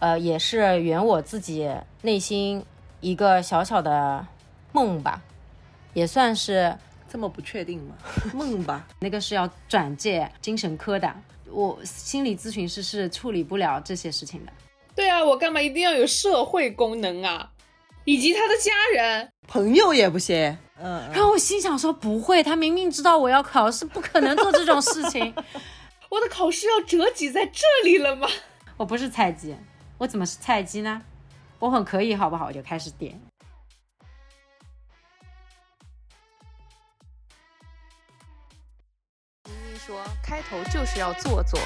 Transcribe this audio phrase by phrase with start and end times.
[0.00, 1.70] 呃，也是圆我自己
[2.02, 2.64] 内心
[3.00, 4.26] 一个小小的
[4.72, 5.22] 梦吧，
[5.94, 6.76] 也算是
[7.08, 7.94] 这么不确定吗？
[8.34, 11.12] 梦吧，那个是要转介精神科的，
[11.50, 14.52] 我心理咨询师是处理不了这些事情的。
[14.94, 17.50] 对啊，我干嘛一定要有社会功能啊？
[18.04, 20.56] 以及他的家人、朋友也不行。
[20.80, 25.34] 嗯，然后我心想说不会，他明明知道我要考试，不可能做这种事情。
[26.08, 28.26] 我的考试要折戟在这里了吗？
[28.78, 29.54] 我不是菜鸡，
[29.98, 31.02] 我怎么是菜鸡呢？
[31.58, 32.46] 我很可以，好不好？
[32.46, 33.20] 我就开始点。
[39.44, 41.58] 明明说开头就是要做作，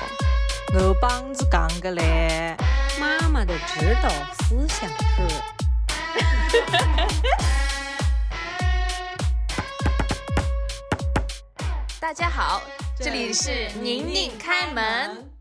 [0.72, 2.56] 我帮子讲个嘞。
[2.98, 5.28] 妈妈的指导思想是。
[12.00, 12.62] 大家好，
[12.96, 15.31] 这里是宁宁开门。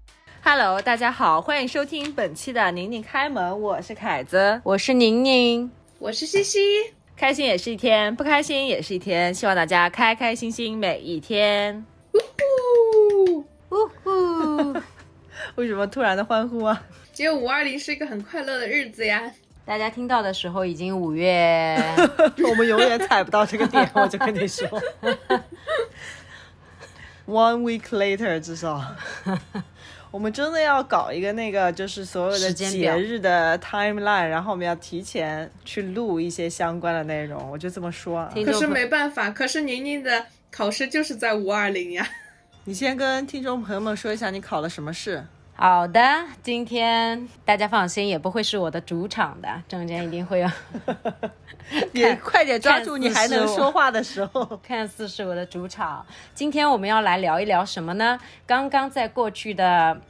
[0.43, 6.59] Hello，大家好，欢迎收听本期的宁宁开门，我是凯子，我是宁宁，我是西西。
[7.15, 11.85] 开心也是一天，不开心也是一天，希望大家开开心心每一天。
[12.13, 12.17] 呜
[13.37, 14.81] 呼呜呼！
[15.55, 16.83] 为什么突然的欢呼啊？
[17.13, 19.21] 只有五二零是一个很快乐的日子呀。
[19.63, 21.77] 大家听到的时候已经五月，
[22.49, 24.67] 我们永远踩不到这个点， 我就跟你说。
[27.27, 28.83] One week later，至少，
[30.11, 37.49] 我们真的要搞一个那个，就是所有的节日的 timeline，然后我们要提前去录一些相关的内容。
[37.49, 38.33] 我就这么说啊。
[38.45, 42.05] 可是没办法，可是宁宁的考试就是在五二零呀。
[42.65, 45.25] 你先跟听众朋友们说一下你考了什么试。
[45.61, 46.01] 好的，
[46.41, 50.49] 今天大家放心，也不会是我的主场的，中间一定会有。
[51.93, 54.43] 你快点抓住你还能说话的时候。
[54.67, 56.03] 看似是我的主场，
[56.33, 58.19] 今天我们要来聊一聊什么呢？
[58.47, 60.01] 刚刚在过去的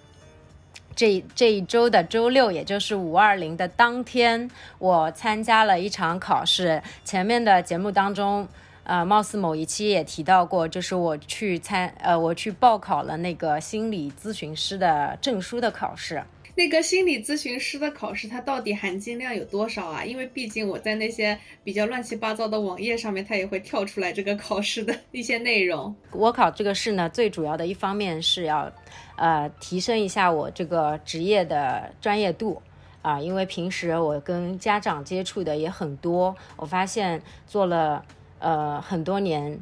[0.95, 4.49] 这这一周的周六，也就是五二零的当天，
[4.79, 6.81] 我参加了一场考试。
[7.03, 8.47] 前面的节目当中，
[8.83, 16.23] 呃，貌似某一期也提到过，就是我去参呃，我去报考了那个心理咨询师的证书的考试。
[16.53, 20.03] 那个心理咨询师的考试，它到底含金量有多少啊？
[20.03, 25.95] 因为毕竟我在那些比较乱七八糟的网页上面，它也会跳出来这个考试的一些内容。
[26.11, 28.69] 我考这个试呢，最主要的一方面是要，
[29.15, 32.61] 呃，提升一下我这个职业的专业度
[33.01, 38.05] 啊、因为平时我跟家长接触的也很多，我发现做了
[38.41, 39.57] 呃很多年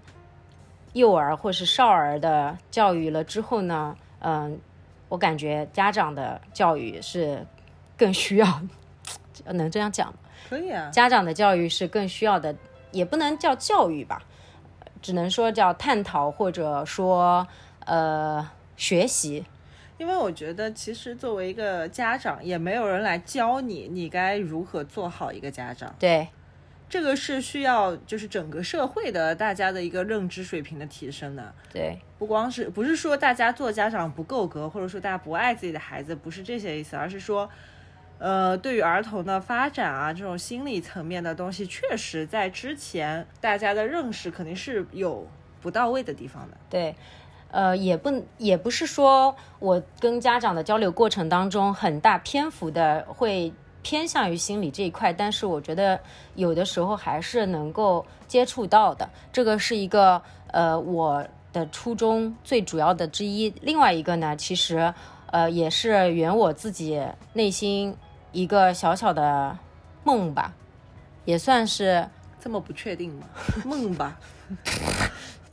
[0.94, 4.60] 幼儿或是少儿的教育了之后呢，嗯、
[5.08, 7.46] 我感觉家长的教育是
[7.96, 8.62] 更需要，
[9.46, 10.20] 能这样讲吗？
[10.50, 10.90] 可以啊。
[10.92, 12.56] 家长的教育是更需要的，
[12.92, 14.24] 也不能叫教育吧，
[15.02, 17.46] 只能说叫探讨或者说
[17.86, 19.46] 呃学习。
[19.98, 25.94] 因为我觉得，其实作为一个家长，也没有人来教你，你该如何做好一个家长。
[26.00, 26.26] 对
[26.90, 37.48] 这个是需要就是整个社会的大家的一个认知水平的提升的，对不光是不是说大家做家长不够格，或者说大家不爱自己的孩子，不是这些意思，而是说，
[38.18, 45.28] 呃，对于儿童的发展啊，这种心理层面的东西，确实在之前大家的认识肯定是有
[45.62, 46.58] 不到位的地方的。
[46.70, 46.96] 对，
[47.52, 56.00] 呃，也不也不是说我跟家长的交流过程当中很大篇幅的会偏向于心理这一块，但是我觉得
[56.36, 63.54] 有的时候还是能够接触到的，这个是一个呃我的初衷最主要的之一。
[63.62, 64.94] 另外一个呢，其实
[65.28, 67.02] 呃也是圆我自己
[67.34, 67.96] 内心
[68.32, 69.58] 一个小小的
[70.04, 70.54] 梦吧，
[71.26, 72.08] 也算是
[72.40, 73.28] 这么不确定吗？
[73.66, 74.20] 梦吧，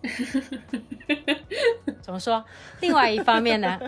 [2.01, 2.45] 怎么说？
[2.81, 3.79] 另外一方面呢，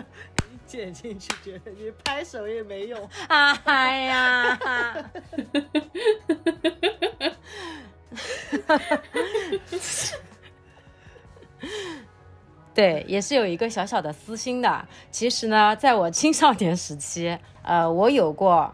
[0.69, 3.09] 剪进去，觉得你拍手也没用。
[3.27, 4.59] 哎呀，
[12.75, 14.87] 对，也是有一个小小的私心的。
[15.09, 18.71] 其实呢，在我青少年时期，呃，我有过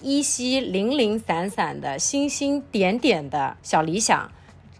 [0.00, 4.32] 依稀零零散散的星星点点的小理想，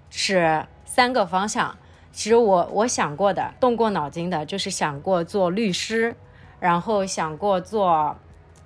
[0.09, 1.77] 是三个方向。
[2.13, 6.17] 其实我我想过的，动过脑筋的，就是想过做律师，
[6.61, 8.17] 然后想过做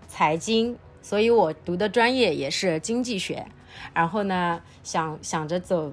[0.08, 3.46] 财经，所以我读的专业也是经济学。
[3.94, 5.92] 然后呢，想想着走，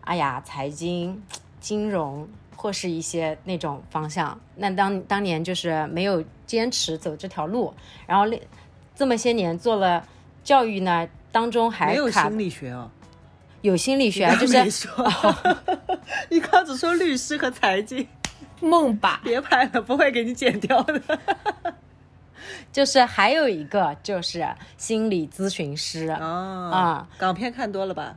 [0.00, 1.22] 哎呀，财经、
[1.60, 4.40] 金融或是一些那种方向。
[4.56, 7.72] 那当当年就是没有坚持走这条路，
[8.06, 8.24] 然后
[8.94, 10.06] 这么些年做了
[10.42, 12.90] 教育呢，当中还没有心理学哦，
[13.60, 15.06] 有心理学啊，就没是说，
[16.30, 18.06] 你刚只说律师和财经，
[18.60, 21.00] 梦吧，别拍了，不会给你剪掉的。
[22.72, 24.46] 就是还有一个就是
[24.76, 26.08] 心理咨询师。
[26.08, 28.16] 啊啊，港片看多了吧？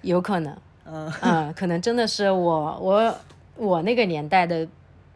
[0.00, 0.56] 有可能，
[0.86, 3.14] 嗯，嗯，可能真的是我我
[3.56, 4.66] 我那个年代的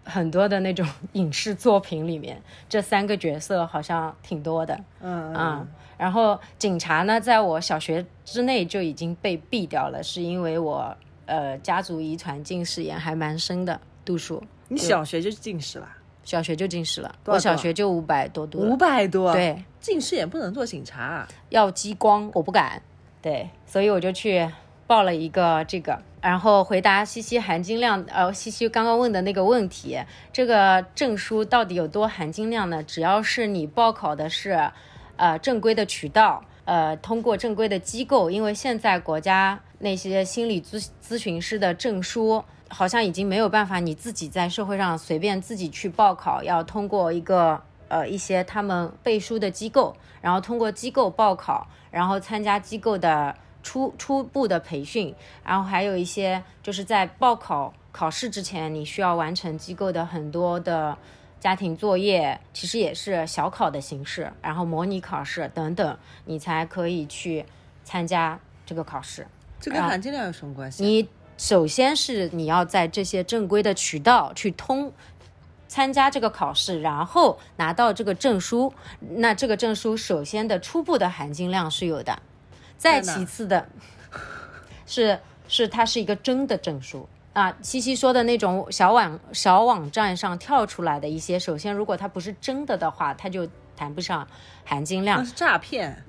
[0.05, 5.67] 很多的那种影视作品里面，这三个角色好像挺多的，嗯啊、
[5.99, 15.89] 然后警察呢，在我小学之内就已经被毙掉了，是因为我呃家族遗传近视眼还蛮深的度数，你小学就近视了，
[16.25, 21.29] 小学就近视了，我小学就五百多度五百多，，对，近视眼不能做警察啊。
[21.51, 22.83] 要激光，我不敢。
[23.23, 24.51] 对，所以我就去
[24.87, 30.01] 报了一个这个，然后回答西西含金量，呃，西西刚刚问的那个问题，
[30.33, 32.83] 这个证书到底有多含金量呢？
[32.83, 34.71] 只要是你报考的是，
[35.17, 42.43] 呃，正规的渠道，呃，通过正规的机构，因为现在国家那些心理咨咨询师的证书。
[42.69, 55.15] 好像已经没有办法，你自己在社会上随便自己去报考，要通过一个呃一些他们背书的机构，然后通过机构报考，然后参加机构的初初步的培训，
[55.45, 60.99] 然后还有一些就是在报考考试之前，你需要完成机构的很多的
[61.39, 67.47] 家庭作业，其实也是小考的形式，然后模拟考试等等，你才可以去
[67.85, 69.27] 参加这个考试。
[69.61, 70.87] 这跟含金量有什么关系啊？
[70.87, 74.93] 你首先是你要在这些正规的渠道去通
[75.69, 78.73] 参加这个考试，然后拿到这个证书。
[79.01, 82.19] 那这个证书首先的初步的含金量是有的，
[82.79, 83.69] 再其次的
[84.87, 87.09] 是是它是一个真的证书。
[87.33, 93.47] 啊，西西说的那种小网小网站上跳出来的一些，首先如果它不是真的的话，它就
[93.77, 94.27] 谈不上
[94.65, 95.25] 含金量那。
[95.25, 96.03] 是诈骗。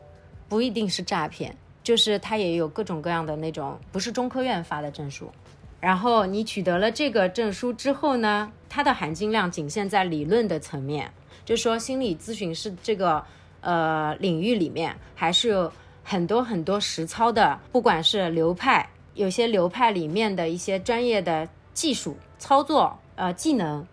[0.49, 1.57] 不一定是诈骗，
[1.87, 5.31] 就是它也有各种各样的那种不是中科院发的证书。
[5.79, 11.09] 然后你取得了这个证书之后呢，它的含金量仅限在理论的层面，
[11.45, 13.23] 就说心理咨询师这个
[13.61, 15.71] 呃领域里面还是有
[16.03, 23.87] 很多很多实操的，不管是流派，有些流派里面的一些专业的技术操作呃技能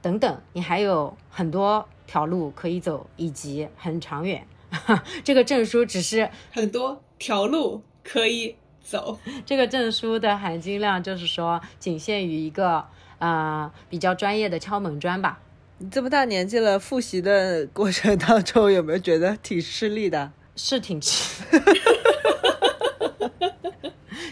[0.00, 4.46] 等等，你还有很多条路可以走，以及很长远。
[5.24, 9.20] 这个证书只是很多条路可以走。
[9.46, 12.84] 这个证书的含金量，就是说仅限于一个
[13.18, 15.38] 呃比较专业的敲门砖吧。
[15.78, 20.32] 你这么大年纪了，复习的过程当中有没有觉得挺吃力的？
[20.56, 21.44] 是挺吃，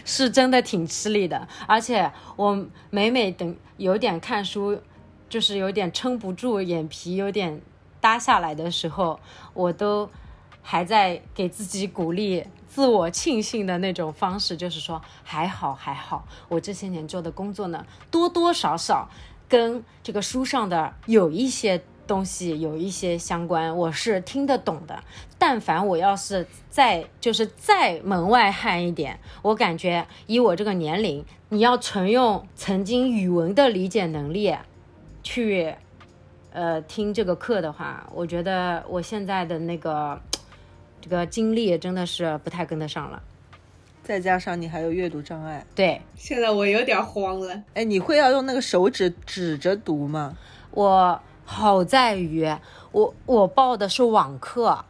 [0.03, 1.47] 是真的挺吃力的。
[1.67, 4.79] 而且我每每等有点看书，
[5.27, 7.61] 就是有点撑不住，眼皮有点
[8.01, 9.19] 耷下来的时候，
[9.53, 10.07] 我都
[10.61, 12.45] 还在给自己鼓励。
[12.69, 19.09] 自我庆幸的那种方式，就是说还好还好，我这些年做的工作呢，多多少少
[19.49, 25.03] 跟这个书上的有一些东西有一些相关，我是听得懂的。
[25.37, 34.55] 但凡我要是再就是再门外汉一点，我感觉以我这个年龄，你要纯用曾经语文的理解能力
[35.23, 35.73] 去
[36.51, 40.21] 呃听这个课的话，我觉得我现在的那个
[41.01, 43.21] 这个精力真的是不太跟得上了。
[44.03, 47.61] 再加上你还有阅读障碍，对现在我有点慌了。
[47.73, 50.35] 哎，你会要用那个手指指着读吗？
[50.71, 52.47] 我好在于
[52.91, 54.85] 我我报的是网课。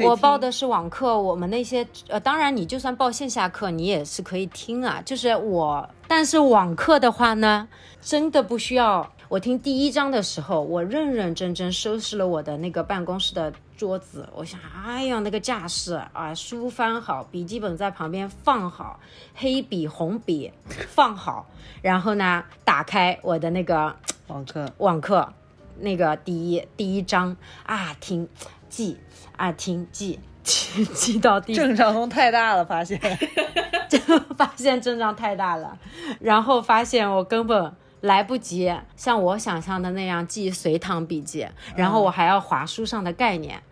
[0.00, 5.00] 我报的是网课，我们那些呃，当然你就算报线下课，你也是可以听啊。
[5.02, 7.66] 就是我，但是网课的话呢，
[8.02, 9.10] 真的不需要。
[9.30, 14.28] 我听第一章的时候，我认认真真收拾了我的那个办公室的桌子。
[14.34, 19.00] 我想，哎呀，那个架势啊，书翻好，笔记本在旁边放好，
[19.34, 20.52] 黑笔、红笔
[20.90, 21.46] 放好，
[21.80, 23.96] 然后呢，打开我的那个
[24.26, 25.32] 网课，网课
[25.78, 27.34] 那个第一第一章
[27.64, 28.28] 啊，听
[28.68, 28.98] 记
[29.38, 33.00] 啊听记记 记到第正常通太大了，发现。
[34.36, 35.78] 发现阵仗太大了，
[36.20, 41.46] 然后发现我根本来不及像我想象的那样记随堂笔记，
[41.76, 43.62] 然后我还要划书上的概念。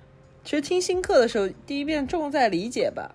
[0.48, 3.10] 其实听新课的时候，第一遍重在理解吧。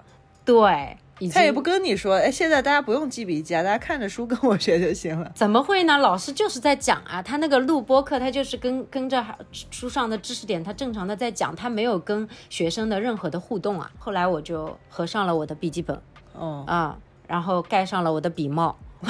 [0.45, 0.95] 对，
[1.33, 5.31] 他也不跟你说，哎，现在大家不用记笔记啊，大家看着书跟我学就行了。
[5.33, 5.97] 怎么会呢？
[5.97, 9.25] 老师就是在讲啊，他那个录播课，他就是跟跟着
[9.71, 13.89] 书上的知识点，他正常的在讲，他没有跟学生的任何的互动啊。
[13.97, 15.99] 后来我就合上了我的笔记本
[16.33, 16.95] 哦，啊，
[17.27, 18.77] 然后盖上了我的笔帽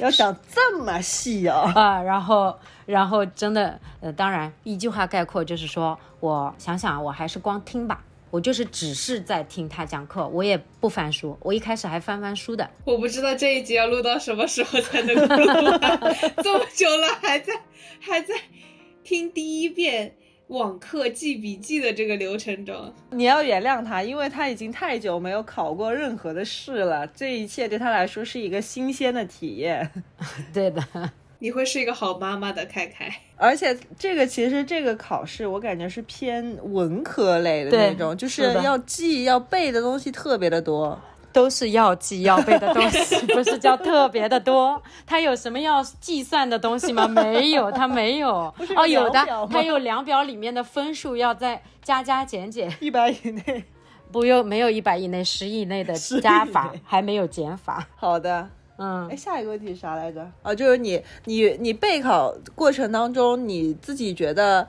[0.00, 1.70] 要想这么细哦。
[1.76, 8.02] 啊，然后然后真的呃，当然一句话概括就是说，我想想，我还是光听吧。
[8.30, 11.36] 我就是只是在听他讲课，我也不翻书。
[11.40, 16.00] 我一开始还翻翻书的，我不知道这一集要录到什么时候才能够录完，
[16.42, 17.52] 这么久了还在
[18.00, 18.34] 还在
[19.04, 20.16] 听第一遍
[20.46, 22.90] 网课记笔记的这个流程中。
[23.10, 29.88] 你要原谅他，因为他已经太久没有考过任何的试了，这一切对他来说是一个新鲜的体验。
[30.54, 30.82] 对的，
[31.44, 33.06] 你会是一个好妈妈的，开开。
[33.36, 40.98] 而且这个其实这个考试，我感觉是偏文科类的那种，就是要记要背的东西特别的多。
[41.34, 44.80] 都是要记要背的东西，不是叫特别的多。
[45.04, 47.06] 它有什么要计算的东西吗？
[47.06, 48.54] 没有，它没有。
[48.74, 49.20] 哦，有的
[49.50, 53.64] 它有量表里面的分数要再加加减减，一百以内，
[54.10, 57.86] 不用没有一百以内，十以内的加法，还没有减法。
[57.96, 58.48] 好的。
[58.76, 60.28] 嗯哎，，下一个问题是啥来着？
[60.42, 64.66] 啊，就是你你你备考过程当中，你自己觉得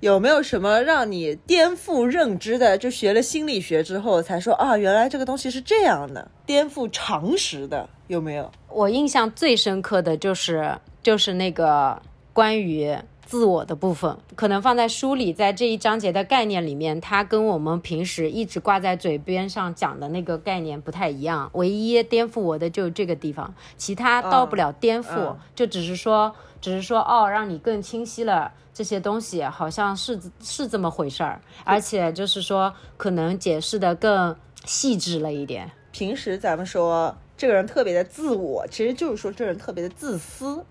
[0.00, 2.76] 有没有什么让你颠覆认知的？
[2.76, 8.50] 就学了心理学之后才说啊，原来这个东西是这样的，颠覆常识的，有没有？
[8.68, 12.00] 我印象最深刻的就是就是那个
[12.34, 12.96] 关于
[13.28, 21.50] 自我的部分，可能放在书里，在这一章节的概念里面，它跟我们平时一直挂在嘴边上讲的那个概念不太一样。
[21.52, 28.50] 唯一颠覆我的就是这个地方，其他到不了颠覆，嗯就只是说，只是说哦，让你更清晰了。
[28.72, 35.70] 这些东西好像是是这么回事儿，而且就是说，可能解释的更细致了一点。
[35.90, 40.64] 平时咱们说这个人特别的自我，其实就是说这人特别的自私，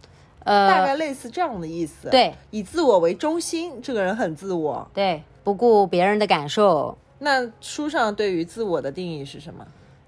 [0.48, 4.88] 呃，大概类似这样的意思。，对以自我为中心，这个人很自我。
[4.94, 9.66] 对，不顾别人的感受，那书上对于自我的定义是什么？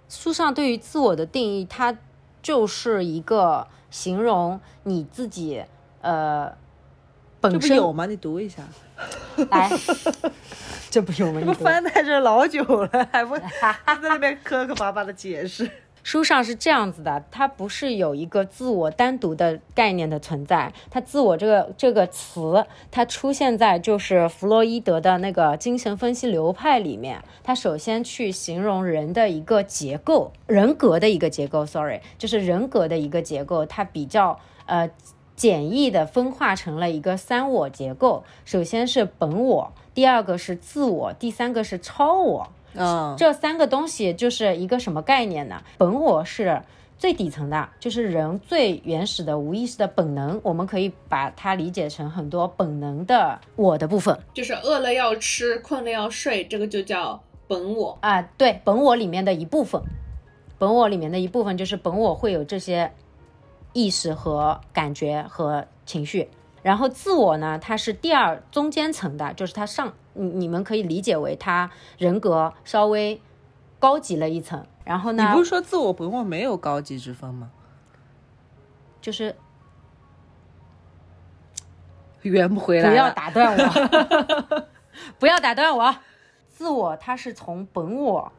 [0.07, 1.95] 书上对于自我的定义，它
[2.41, 5.63] 就是一个形容你自己
[6.01, 6.55] 呃这
[7.41, 8.05] 本身不有吗？
[8.05, 8.63] 你读一下。
[9.49, 9.69] 来，
[10.89, 11.39] 这不有吗？
[11.39, 15.69] 这不你 翻在这老久了，还不 还在那边磕磕巴巴的解释。
[16.03, 27.21] 书上是这样子的，它不是有一个自我单独的概念的存在，它自我这个这个词，它出现在就是弗洛伊德的那个精神分析流派里面。
[27.43, 34.89] 它首先去形容人的一个结构，人格的一个结构，sorry，就是人格的一个结构，它比较呃
[35.35, 38.23] 简易的分化成了一个三我结构。
[38.45, 42.49] 首先是本我，第二个是自我，第三个是超我。
[42.75, 45.61] 嗯，这三个东西就是一个什么概念呢？
[45.77, 46.61] 本我是
[46.97, 57.97] 最底层的，就是人最原始的无意识的本能，我们可以把它理解成很多本能的我的部分就是饿了要吃，困了要睡，这个就叫本我。
[58.01, 59.81] 啊、对，本我里面的一部分，
[60.57, 62.91] 本我里面的一部分就是本我会有这些
[63.73, 66.29] 意识和感觉和情绪。
[66.61, 73.21] 然后自我呢，它是第二中间层的，就是它上，你你们可以理解为他人格稍微
[73.79, 74.65] 高级了一层。
[74.83, 77.51] 然后呢，你不是说自我本我没有高级之分吗？
[79.01, 79.35] 就是
[82.23, 82.89] 圆不回来。
[82.89, 84.65] 不要打断我，
[85.19, 85.95] 不要打断我。
[86.51, 88.31] 自我它是从本我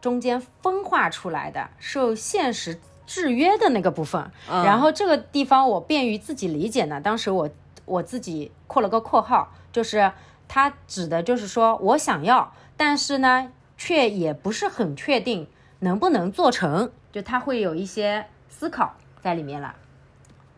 [0.00, 4.30] 中间分化出来的，受现实制约的那个部分。
[4.48, 7.50] 嗯然后这个地方我便于自己理解呢，当时我
[7.84, 10.10] 我自己括了个括号，就是
[10.48, 15.46] 它指的就是说我想要，但是呢，却也不是很确定
[15.80, 19.74] 能不能做成，就它会有一些思考在里面了。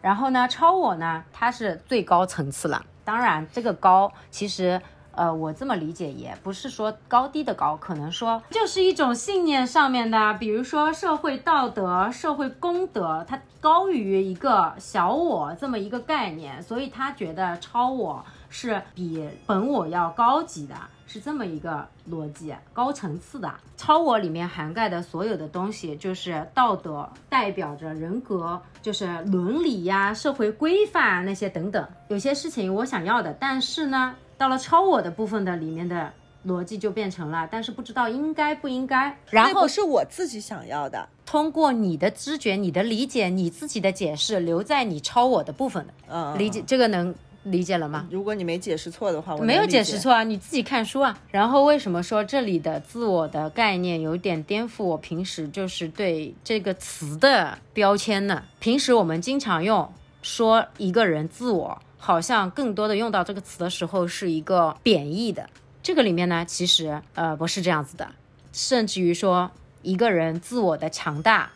[0.01, 2.85] 然后呢，超我呢，它是最高层次了。
[3.05, 4.81] 当然，这个高其实，
[5.13, 20.75] 呃，我这么理解也不是说高低的高，可能说就是一种信念上面的，比如说社会道德、社会公德，它高于一个小我这么一个概念，所以他觉得超我是比本我要高级的，
[21.07, 23.53] 是这么一个逻辑，高层次的。
[23.77, 31.87] 超我里面涵盖的所有的东西，就是道德，代表着人格，就是伦理呀、社会规范啊那些等等。
[32.09, 36.13] 有些事情我想要的，但是呢，到了超我的部分的里面的
[36.47, 39.17] 逻辑就变成了，但是不知道应该不应该。
[39.31, 41.09] 然后是我自己想要的。
[41.27, 47.15] 通过你的知觉、你的理解、你自己的解释，留在你超我的部分的嗯，理解，这个能
[47.51, 48.07] 理解了吗？
[48.11, 49.69] 如果你没解释错的话，我没有。
[49.69, 51.19] 解释错啊，你自己看书啊。
[51.31, 58.43] 然后为什么说这里的自我的概念有点颠覆我平时就是对这个词的标签呢？
[58.59, 65.49] 平时我们经常用说一个人自我，好像更多的用到这个词的时候是一个贬义的。
[65.83, 68.09] 这个里面呢，其实呃不是这样子的，
[68.53, 69.51] 甚至于说
[69.83, 71.51] 一个人自我的强大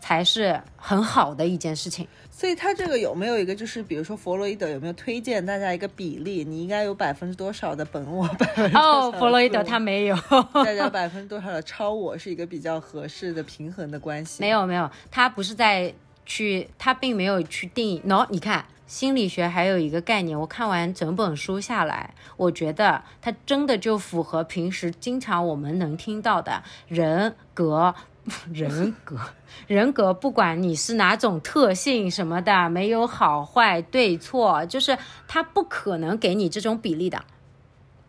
[0.00, 2.06] 才是很好的一件事情。
[2.38, 6.44] 所以他这个有没有一个，就是比如说弗洛伊德有没有推荐大家一个比例？
[6.44, 10.16] 你应该有百分之多少的本我， 百分之多少哦，的弗洛伊德他没有。
[10.54, 14.40] 大家百分之多少的超我，是一个比较合适的平衡的关系。
[14.40, 15.92] 没有没有，他不是在
[16.24, 18.00] 去，他并没有去定义。
[18.06, 27.92] 喏、你看心理学还有一个概念，我看完整本书下来，我觉得它真的就符合平时经常我们能听到的人格。
[28.52, 29.16] 人格，
[29.66, 37.24] 人格，不管你是哪种特性什么的，没有好坏对错，就是他不可能给你这种比例的。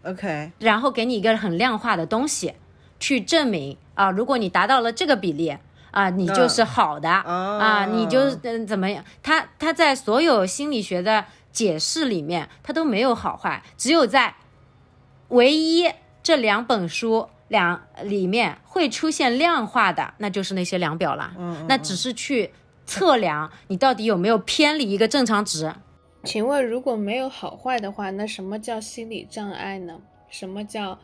[0.04, 2.54] OK，然后给你一个很量化的东西，
[3.00, 5.58] 去证明啊，如果你达到了这个比例
[5.92, 9.04] 啊，你就是好的、啊，你就嗯怎么样？
[9.22, 14.36] 他他在所有心理学的解释里面，他都没有好坏，只有在
[15.30, 15.92] 唯一
[16.24, 21.34] 这两本书两里面会出现量化的，那就是那些量表了。
[21.38, 22.52] 嗯，那只是去
[22.86, 25.74] 测量你到底有没有偏离一个正常值。
[26.24, 30.00] 请问，如果没有好坏的话，那什么叫心理障碍呢？
[30.30, 31.00] 什么叫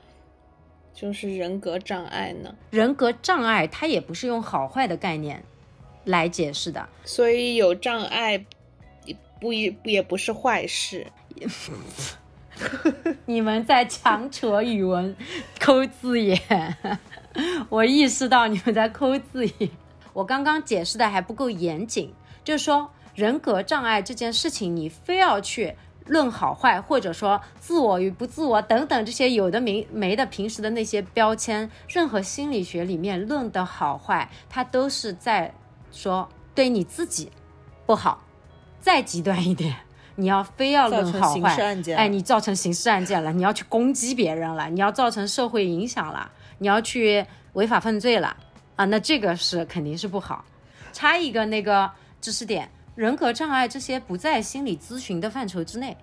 [0.93, 2.53] 就是人格障碍呢？
[2.69, 5.43] 人格障碍它也不是用好坏的概念
[6.03, 6.87] 来解释的。
[7.05, 8.45] 所以有障碍
[9.05, 11.07] 也不也也不是坏事。
[13.25, 15.15] 你们在强扯语文、
[15.59, 16.39] 抠字眼，
[17.69, 19.69] 我意识到你们在抠字眼。
[20.13, 35.53] 我刚刚解释的还不够严谨，就是说人格障碍这件事情，你非要去论好坏，或者说自我与不自我等等这些有的没没的平时的那些标签，任何心理学里面论的好坏，它都是在
[35.91, 37.31] 说对你自己
[37.85, 38.21] 不好。
[38.79, 39.75] 再极端一点。
[40.15, 48.36] 你要非要论好坏案，件哎，你造成刑事案件了，你要去攻击别人了，你要造成社会影响了，你要去违法犯罪了
[48.75, 50.43] 啊，那这个是肯定是不好。
[50.93, 51.91] 插一个那个
[52.22, 55.95] 知识点，人格障碍这些不在心理咨询的范畴之内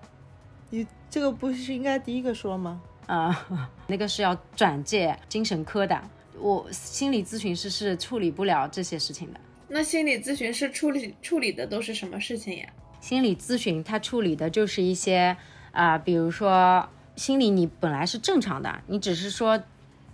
[0.68, 2.80] 你这个不是应该第一个说吗？
[3.06, 3.46] 啊、
[3.86, 6.00] 那个是要转介精神科的。
[6.38, 9.40] 我心理咨询师是处理不了这些事情的。
[9.68, 12.66] 那心理咨询师处理处理的都是什么事情呀？
[13.02, 15.36] 心理咨询它处理的就是一些
[15.72, 19.60] 啊、比如说心理你本来是正常的，你只是说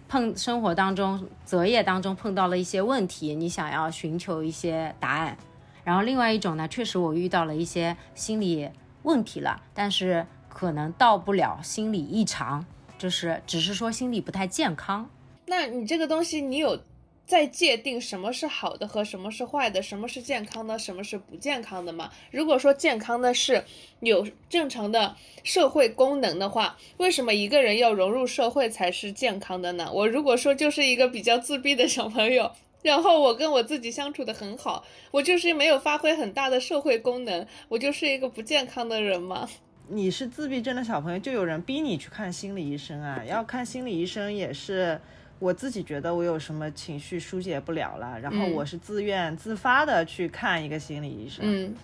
[0.09, 5.36] 碰生活当中择业当中碰到了一些问题，你想要寻求一些答案。
[5.84, 8.71] 然后另外一种呢，确实我遇到了一些心理
[9.02, 12.65] 问题了，但是可能到不了心理异常，
[12.97, 15.10] 就是只是说心理不太健康。
[15.47, 16.80] 那你这个东西，你有
[17.28, 22.10] 在界定什么是好的和什么是坏的，什么是健康的，什么是不健康的吗？
[22.30, 23.62] 如果说健康的是
[24.00, 25.14] 有正常的
[25.45, 29.91] 社会功能的话，为什么一个人要融入社会才是健康的呢？
[29.93, 32.50] 我如果说就是一个比较自闭的小朋友。
[32.80, 39.49] 然后我跟我自己相处的很好，我就是没有发挥很大的社会功能，我就是一个不健康的人吗？
[39.88, 43.23] 你是自闭症的小朋友，就有人逼你去看心理医生啊。
[43.26, 45.00] 要看心理医生也是
[45.39, 51.45] 我自己觉得我有什么情绪疏解不了了，然后嗯我是自愿自发的去看一个心理医生。
[51.45, 51.75] 嗯，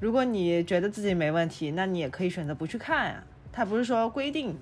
[0.00, 3.22] 如果你觉得自己没问题，那你也可以选择不去看呀、
[3.52, 4.56] 他不是说规定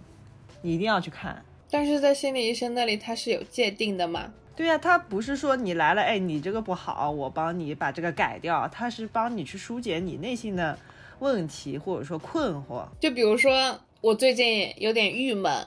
[0.62, 1.44] 你一定要去看。
[1.70, 4.32] 但是在心理医生那里他是有界定的嘛？
[4.54, 10.78] 对呀、他不是说你来了，哎，你这个不好，我帮你把这个改掉，他是帮你去疏解你内心的
[11.18, 12.86] 问题或者说困惑。
[12.98, 15.66] 就比如说，我最近有点郁闷，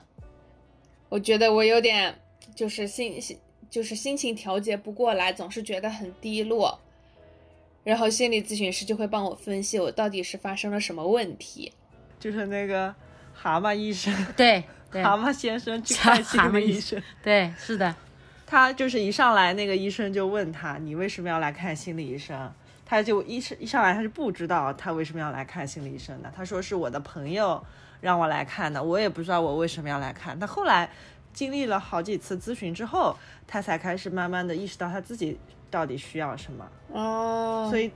[1.07, 2.15] 我觉得我有点
[2.59, 3.37] 就是心心
[3.69, 6.77] 就是心情调节不过来，总是觉得很低落。
[7.85, 11.71] 然后心理咨询师就会帮我分析我到底是发生了什么问题。
[12.19, 12.93] 就是那个
[13.33, 17.95] 蛤蟆医生， 对对 蛤蟆先生去 看心理医生，对，是的，
[18.45, 22.51] 他就是一上来那个医生就问他，你为什么要来看心理医生？
[22.85, 27.63] 他就一一上来他是不知道他为什么要来看心理医生的，他说是我的朋友
[28.01, 30.37] 让我来看的，我也不知道我为什么要来看。
[30.37, 30.89] 他后来
[31.33, 33.15] 经历了好几次咨询之后，
[33.47, 35.37] 他才开始慢慢的意识到他自己
[35.69, 36.67] 到底需要什么。
[36.91, 37.91] 哦，以所以，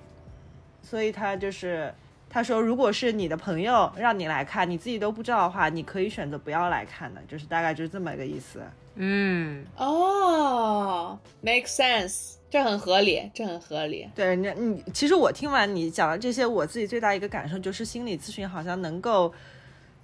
[0.81, 1.93] 所以他就是
[2.29, 8.61] 他说，如果是你的朋友让你来看，你自己都不知道的话，你可以选择不要来看的，就是大概就是这么一个意思。
[8.95, 14.07] 嗯，哦，make sense，这很合理，这很合理。
[14.13, 19.33] 对，人家你其实我听完你讲的这些，我自己最大一个感受就是心理咨询好像能够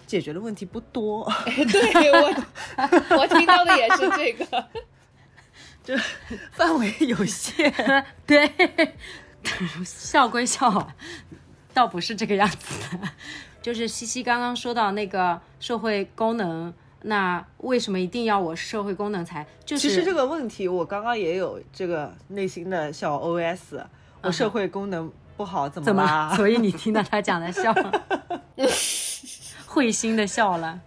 [0.09, 4.65] 解决的问题不多， 对我，我听到的也是这个。
[5.83, 5.95] 就
[6.51, 7.71] 范围有限。
[8.25, 8.51] 对，
[9.85, 10.95] 笑归笑啊，
[11.75, 13.09] 倒不是这个样子的。
[13.61, 19.45] 就是西西刚刚说到那个社会功能，那为什么一定要我社会功能才？
[19.63, 23.83] 就是其实这个问题，我刚刚也有这个内心的小 OS，
[24.23, 26.29] 我社会功能不好怎么怎么啦？
[26.31, 26.35] 了？
[26.35, 28.03] 所以你听到他讲的笑了，
[29.69, 30.81] 会心的笑了。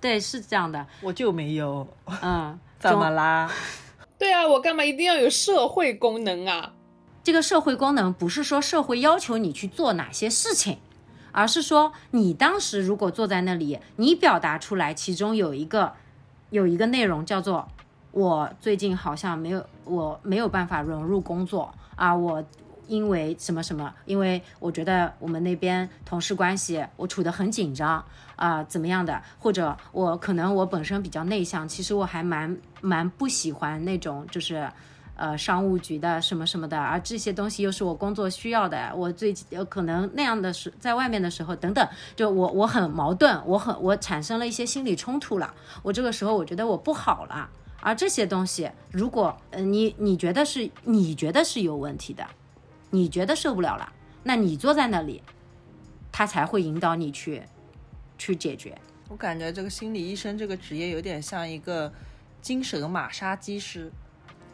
[0.00, 1.86] 对，是这样的，我就没有，
[2.22, 3.50] 嗯， 怎么啦？
[4.18, 6.72] 对啊，我干嘛一定要有社会功能啊？
[7.22, 10.78] 这个社会功能不是说社会要求你去做哪些事情，
[11.32, 15.92] 而是说你当时如果坐在那里，你表达出来，其中有一个
[16.50, 17.68] 有一个内容叫做
[18.12, 22.44] 我最近好像没有我没有办法融入工作啊，我。
[22.88, 23.92] 因为什么什么？
[24.04, 28.04] 因为我觉得我们那边同事关系我处得很紧张
[28.36, 29.22] 啊、怎么样的？
[29.38, 34.68] 或者我可能我本身比较内向，其实我还蛮蛮不喜欢那种就是。
[35.18, 47.48] 呃，商务局的什么什么的，而这些东西又是我工作需要的，我最有可能那样的时在外面的时候等等，就我我很矛盾，我很我产生了一些心理冲突了，我这个时候我觉得我不好了，
[47.80, 52.22] 而这些东西，如果呃你你觉得是你觉得是有问题的，
[52.90, 55.22] 你觉得受不了了，那你坐在那里，
[56.12, 57.42] 他才会引导你去
[58.16, 58.76] 去解决。
[59.08, 61.92] 我感觉这个心理医生这个职业有点像一个
[62.40, 63.90] 精神马杀鸡师，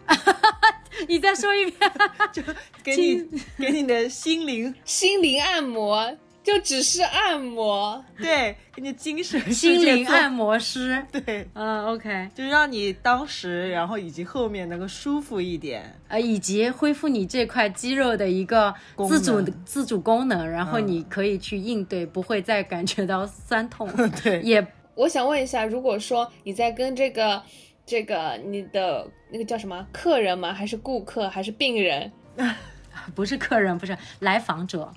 [1.09, 1.92] 你再说一遍，
[2.33, 2.42] 就
[2.83, 11.05] 给你给你的心灵心灵按摩就只是按摩，对，给你精神心灵按摩师。
[11.12, 15.98] 对，嗯，OK，就让你当时，然后以及后面能够舒服一点。
[16.09, 18.74] 呃，以及恢复你这块肌肉的一个
[19.09, 23.88] 自主自主功能，然后嗯你可以去应对，不会再感觉到酸痛，
[24.22, 27.42] 对，也我想问一下，如果说你在跟这个
[27.87, 30.52] 这个你的那个叫什么客人吗？
[30.52, 31.28] 还是顾客？
[31.31, 32.11] 还是病人？
[33.14, 34.92] 不是客人，不是来访者、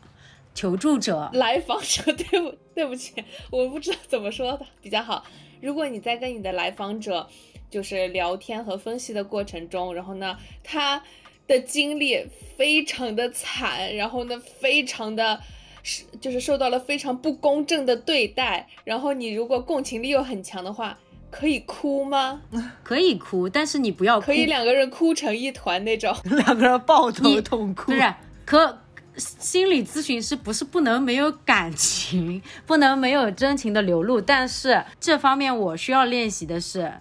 [0.56, 3.14] 求助者，来访者，对不对不起，
[3.52, 5.24] 我不知道怎么说的比较好。
[5.62, 7.28] 如果你在跟你的来访者
[7.70, 11.04] 就是聊天和分析的过程中，然后呢，他
[11.46, 12.26] 的经历
[12.58, 15.40] 非常的惨，然后呢，非常的。
[15.88, 20.98] 是，就是受到了非常不公正的对待，然后你如果共情力又很强的话，
[21.30, 22.42] 可以哭吗？
[22.82, 26.12] 可以哭，但是你不要哭，可以两个人哭成一团那种。
[26.24, 27.92] 两个人抱头痛哭。
[27.92, 28.14] 不是
[28.46, 28.80] 可。
[29.18, 36.94] 心理咨询师不是不能没有感情， 不能没有真情的流露，但是这方面我需要练习的是，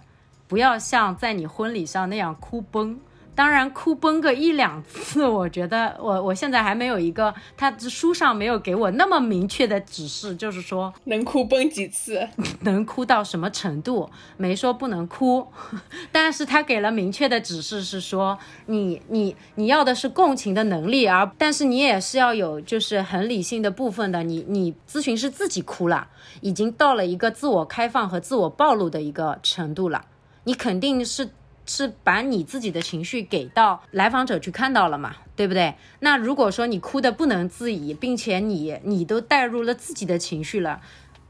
[0.47, 2.99] 不要像在你婚礼上那样哭崩。
[3.35, 12.27] 当然，哭崩个一两次， 我觉得我我现在还没有一个，他书上没有给我那么明确的指示，就是说能哭崩几次？
[12.61, 15.45] 能哭到什么程度，没说不能哭，
[16.13, 24.23] 但是他给了明确的指示，是说你你你要的是共情的能力，而但是你也是要有就是很理性的部分的。
[24.23, 26.07] 你你咨询师自己哭了，
[26.39, 30.05] 已经到了一个自我开放和自我暴露的一个程度了，
[30.45, 31.29] 你肯定是。
[31.65, 35.75] 是把你自己的情绪给到来访者去看到了嘛，对不对？
[35.99, 40.81] 那如果说你哭的不能自已，并且你你都带入了自己的情绪了，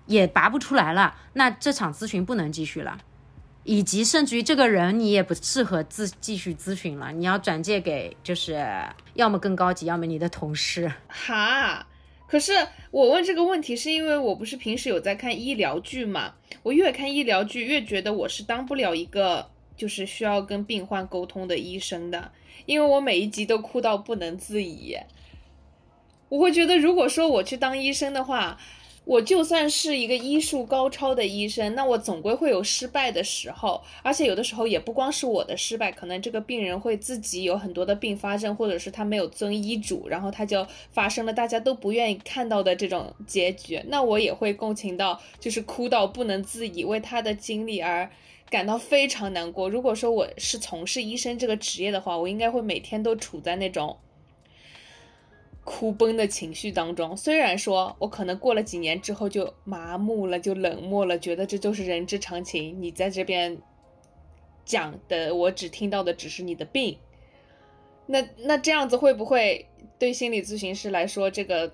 [0.05, 2.97] 也拔不出来了，那这场咨询不能继续了，
[3.63, 8.65] 以及甚至于这个人你也不适合自继续咨询了，你要转介给就是
[9.13, 10.91] 要么更高级，要么你的同事。
[11.07, 11.87] 哈，
[12.27, 12.51] 可是
[12.91, 16.33] 我问这个问题是因为我不是平时有在看医疗剧嘛？
[16.63, 22.31] 我越看医疗剧越觉得我是当不了一个就是需要跟病患沟通的医生的，
[22.65, 24.97] 因为我每一集都哭到不能自已。
[26.29, 28.57] 我会觉得，如果说我去当医生的话，
[29.05, 48.09] 我就算是一个医术高超的医生，那我总归会有失败的时候，而且有的时候也不光是我的失败，可能这个病人会自己有很多的并发症，或者是他没有遵医嘱，然后他就发生了大家都不愿意看到的这种结局，那我也会共情到，就是哭到不能自已，为他的经历而
[48.49, 49.69] 感到非常难过。
[49.69, 53.97] 如果说我是从事医生这个职业的话，我应该会每天都处在那种。
[55.67, 62.79] 哭崩的情绪当中，虽然说我可能过了几年之后就麻木了，就冷漠了，觉得这就是人之常情。
[62.79, 63.57] 你在这边
[64.63, 66.99] 讲的，我只听到的只是你的病。
[68.05, 71.73] 那那这样子会不会对心理咨询师来说，这个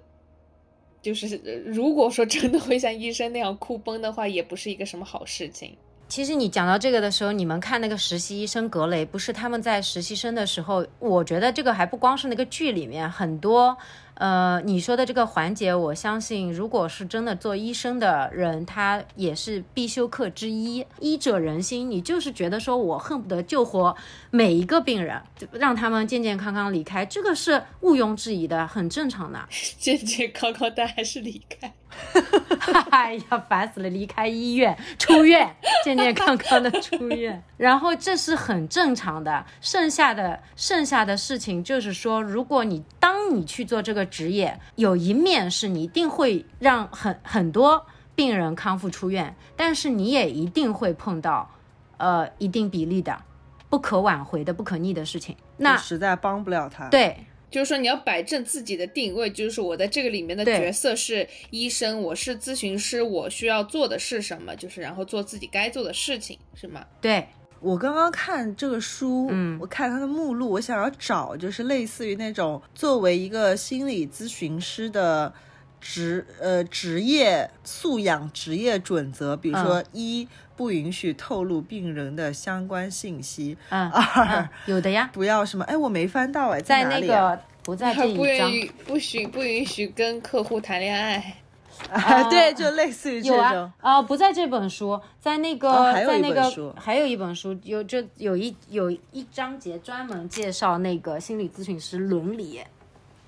[1.01, 5.75] 就是如果说真的会像医生那样哭崩的话，也不是一个什么好事情。
[6.11, 13.77] 其实你讲到这个的时候，你们看那个实习医生格雷，不是他们在实习生的时候，我觉得这个还不光是那个剧里面很多，
[14.15, 20.85] 呃，你说的这个环节，我相信如果是真的做医生的人，他也是必修课之一。
[20.99, 23.95] 医者仁心，你就是觉得说我恨不得救活
[24.31, 25.21] 每一个病人，
[25.53, 29.39] 让他们健健康康离开，这个是毋庸置疑的，很正常的。
[29.79, 31.73] 健健康康，但还是离开。
[32.91, 33.89] 哎呀，烦死了！
[33.89, 39.45] 离开医院，出院，健健康康的出院， 然后这是很正常的。
[39.59, 51.49] 剩下的剩下的事情就是说，如果你当你去做这个职业，有一面是你一定会让很很多病人康复出院，但是你也一定会碰到
[51.97, 53.21] 呃一定比例的
[53.69, 55.35] 不可挽回的、不可逆的事情。
[55.57, 56.87] 那实在帮不了他。
[56.89, 66.85] 对，就是说你要摆正自己的定位，就是我在这个里面的角色是医生，我是咨询师，我需要做的是什么，就是然后做自己该做的事情，是吗？
[67.01, 67.27] 对，
[67.59, 69.59] 我刚刚看这个书，嗯。
[69.59, 75.33] 我看它的目录，我想要找就是类似于那种作为一个心理咨询师的
[75.81, 80.27] 职呃职业素养、职业准则，比如说嗯一、
[80.61, 87.35] 不允许透露病人的相关信息，嗯，二、嗯有的呀，不要什么哎我没翻到哎在那哪里啊？
[87.35, 91.37] 个不在 这不一章允，许不许不允许跟客户谈恋爱。
[91.91, 93.43] 啊对，就类似于这有种。
[93.47, 102.61] 啊啊、不在这本书，在那个、在那个还有一本书，有就有一有一章节专门介绍那个心理咨询师伦理，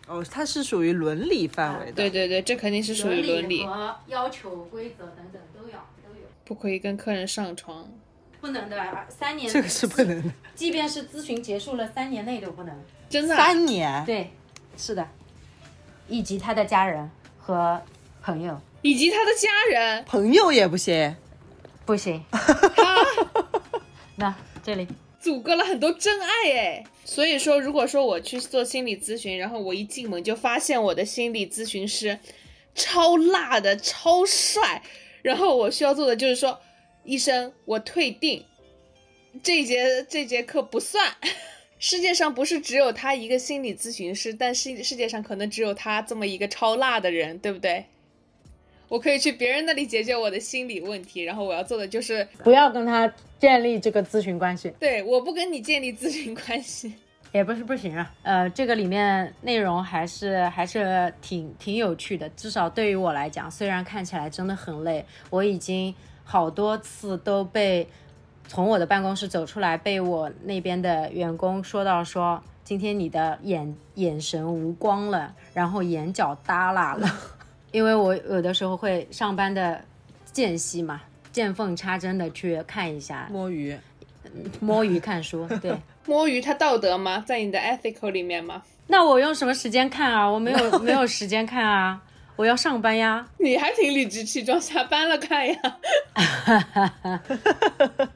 [0.07, 1.93] 哦，它是属于伦理范围的。
[1.93, 5.41] 对对对，这肯定是属于伦理，和要求、规则等等
[6.43, 7.89] 不可以跟客人上床。
[8.41, 8.77] 不能的，
[9.07, 10.29] 三年这个是不能的。
[10.53, 12.83] 即便是咨询结束了，三年内都不能。
[13.09, 14.31] 真的啊、三年，对，
[14.75, 15.07] 是的，
[16.09, 17.81] 以及他的家人和
[18.21, 21.15] 朋友以及他的家人，朋友也不行。
[21.85, 22.21] 不行。
[24.17, 24.87] 那这里
[25.19, 26.83] 阻隔了很多真爱哎。
[27.05, 32.19] 所以说，如果说我去做心理咨询，然后我一进门就发现我的心理咨询师
[32.75, 34.81] 超辣的、超帅，
[35.23, 36.59] 然后我需要做的就是说，
[37.03, 38.45] 医生，我退订，
[39.41, 41.15] 这一节这节课不算。
[41.79, 47.85] 世界上不是只有他一个心理咨询师，但是世界上可能只有他这么一个超辣的人，对不对？
[48.87, 54.71] 我可以去别人那里解决我的心理问题，然后我要做的就是不要跟他建立这个咨询关系。
[54.79, 56.93] 对，我不跟你建立咨询关系。
[57.33, 65.93] 也不是不行啊，呃，这个里面内容还是还是挺挺有趣的，至少对于我来讲，虽然看起来真的很累，我已经
[66.23, 67.87] 好多次都被
[68.47, 77.09] 从我的办公室走出来，被我那边的员工说到说，今天你的眼眼神无光了，然后眼角耷拉了，
[77.73, 79.83] 因为我有的时候会上班的
[80.31, 83.75] 间隙嘛，见缝插针的去看一下，摸鱼，
[84.59, 85.75] 摸鱼看书，对。
[86.05, 87.23] 摸鱼它道德吗？
[87.25, 88.61] 在你的 ethical 里面吗？
[88.87, 90.25] 那我用什么时间看啊？
[90.29, 92.01] 我没有 没有时间看啊，
[92.35, 93.25] 我要上班呀。
[93.37, 95.55] 你还挺理直气壮，下班了看呀。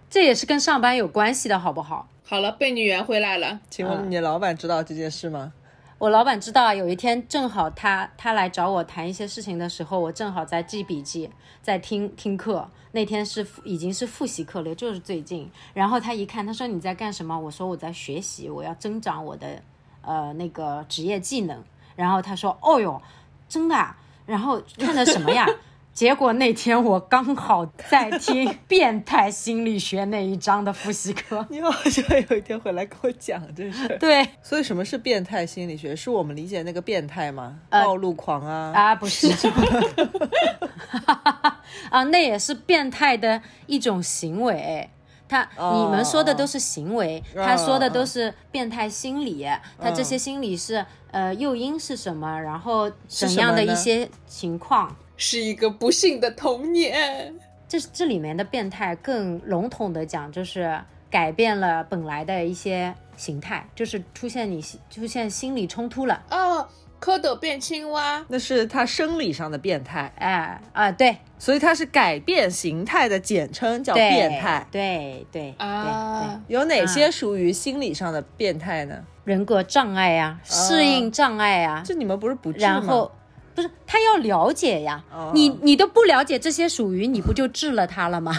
[0.10, 2.08] 这也是跟上班有关系的，好不好？
[2.24, 3.60] 好了，被你圆回来了。
[3.70, 5.54] 请问你老板知道这件事吗？
[6.00, 11.30] 我老板知道，有一天正好他他来找我谈一些事情的时候，我正好在记笔记，
[11.62, 12.70] 在听听课。
[12.92, 15.50] 那天是已经是复习课了，就是最近。
[15.74, 17.38] 然后他一看，他说你在干什么？
[17.38, 19.62] 我说我在学习，我要增长我的
[20.02, 21.64] 呃那个职业技能。
[21.96, 23.02] 然后他说哦哟，
[23.50, 23.98] 真的啊？
[24.28, 25.48] 然后看的什么呀？
[25.98, 31.44] 结果那天我刚好在听变态心理学那一章的复习课。
[31.50, 33.94] 你好像有一天回来跟我讲这事儿。
[33.98, 35.96] 对所以什么是变态心理学？
[35.98, 37.56] 是我们理解那个变态吗？
[37.72, 38.72] 呃暴露狂啊？
[38.78, 39.26] 啊，不是，
[41.90, 44.88] 啊，那也是变态的一种行为。
[45.28, 49.46] 他哦你们说的都是行为，哦他说的都是变态心理。
[49.80, 54.96] 他这嗯些心理是呃诱因是什么，然后怎什样的一些情况。
[55.18, 57.34] 是一个不幸的童年。
[57.68, 66.24] 这这里面的变态更笼统的讲，就是改变了本来的一些形态，就是出现你出现心理冲突了。
[66.30, 66.66] 哦，
[67.00, 68.24] 蝌蚪变青蛙。
[68.28, 74.66] 那是它生理上的变态，哎啊，对所以它是改变形态的简称，叫，变态。
[74.72, 75.66] 对对对对。
[75.66, 79.04] 啊，有哪些属于心理上的变态呢？
[79.24, 82.66] 人格障碍啊、适应障碍啊、这你们不是不治吗？
[82.66, 83.12] 然后
[83.58, 88.32] 不是他要了解呀，哦你你都不了解这些属于你不就治了他了吗？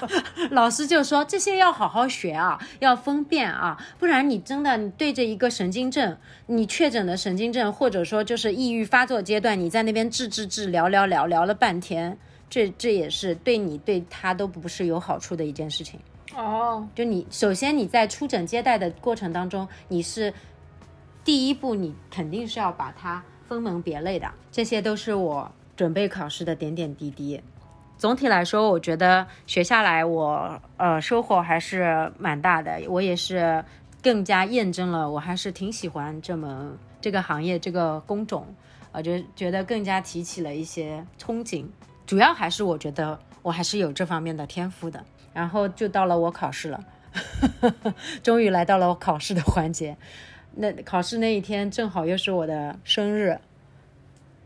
[0.52, 12.18] 老师就说这些要好好学啊，要分辨啊，不然你真的你对着一个神经症，你确诊的神经症，或者说就是抑郁发作阶段，你在那边治治治聊聊聊聊了半天，
[12.50, 15.98] 这这也是对你对他都不是有好处的一件事情。
[16.36, 20.34] 哦，就你首先你在出诊接待的过程当中，你是
[21.24, 27.40] 第一步，你肯定是要把它分门别类的，这些都是我准备考试的点点滴滴。
[27.98, 33.64] 总体来说，我觉得学下来我呃收获还是蛮大的，我也是
[34.02, 38.46] 更加验证了我还是挺喜欢这门这个行业这个工种，
[38.92, 41.64] 我就觉得更加提起了一些憧憬。
[42.06, 45.02] 主要还是我觉得我还是有这方面的天赋的。
[45.32, 46.82] 然后就到了我考试了，
[48.24, 49.94] 终于来到了我考试的环节。
[50.56, 53.38] 那考试那一天正好又是我的生日，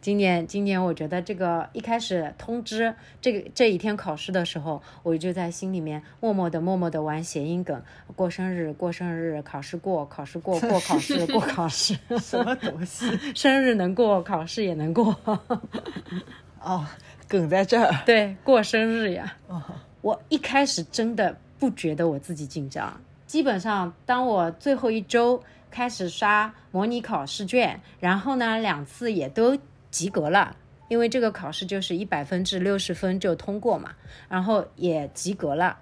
[0.00, 7.80] 今年今年我觉得这个一开始通知这个这一天考试的时候，我就在心里面默默的默默的玩谐音梗，
[8.16, 13.06] 过生日过生日，考试过考试过过考试过考试， 什么东西？
[13.36, 15.16] 生日能过，考试也能过。
[16.60, 16.84] 哦，
[17.28, 17.94] 梗在这儿。
[18.04, 19.36] 对，过生日呀。
[19.46, 19.62] 哦，
[20.00, 29.56] 我一开始真的不觉得我自己紧张，基本上当我最后一周开始刷模拟考试卷，然后呢两次也都
[29.90, 30.56] 及格了，
[30.88, 33.92] 因为这个考试就是一百分至六十分就通过嘛，
[34.28, 35.78] 然后也及格了，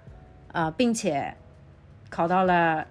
[0.51, 1.35] 啊、并且
[2.09, 2.85] 考到了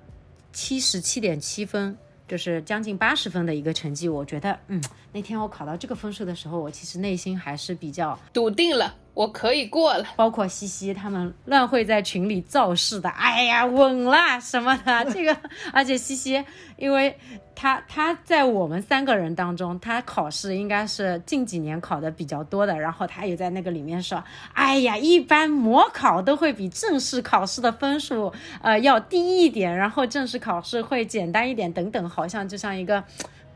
[0.52, 1.96] 七十七点七分。
[2.28, 4.82] 就是将近八十分的一个成绩，我觉得，嗯，
[5.12, 10.04] 那天我考到这个分数的时候，我其实内心还是比较笃定了，我可以过了。
[10.14, 15.36] 包括西西他们乱会在群里造势的，哎呀稳啦什么的， 这个，
[15.72, 16.44] 而且西西，
[16.76, 17.18] 因为
[17.52, 33.02] 他他在我们三个人当中，他考试应该是近几年考的比较多的，然后他也在那个里面说，哎呀，一般模考都会比正式考试的分数呃要低一点，然后正式考试会简单一点，等等，好像就像一个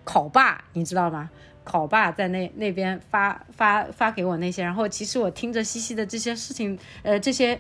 [0.03, 1.31] 考霸，你知道吗？
[1.65, 7.59] 考霸在那那边发发发给我那些，然后其实我听着西西的这些事情，呃，这些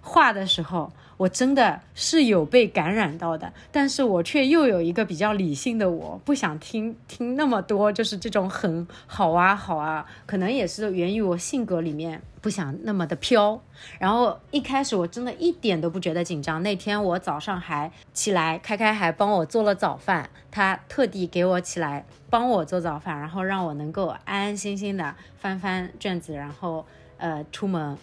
[0.00, 13.60] 话的时候，我真的是有被感染到的，但是我却又有一个比较理性的我，不想听听那么多，就是这种很好啊好啊，可能也是源于我性格里面不想那么的飘。
[13.98, 26.84] 然后一开始我真的一点都不觉得紧张，那天我早上还起来，开开还帮我做了早饭，他特地给我起来帮我做早饭，然后让我能够安安心心的翻翻卷子，然后
[27.18, 27.96] 呃出门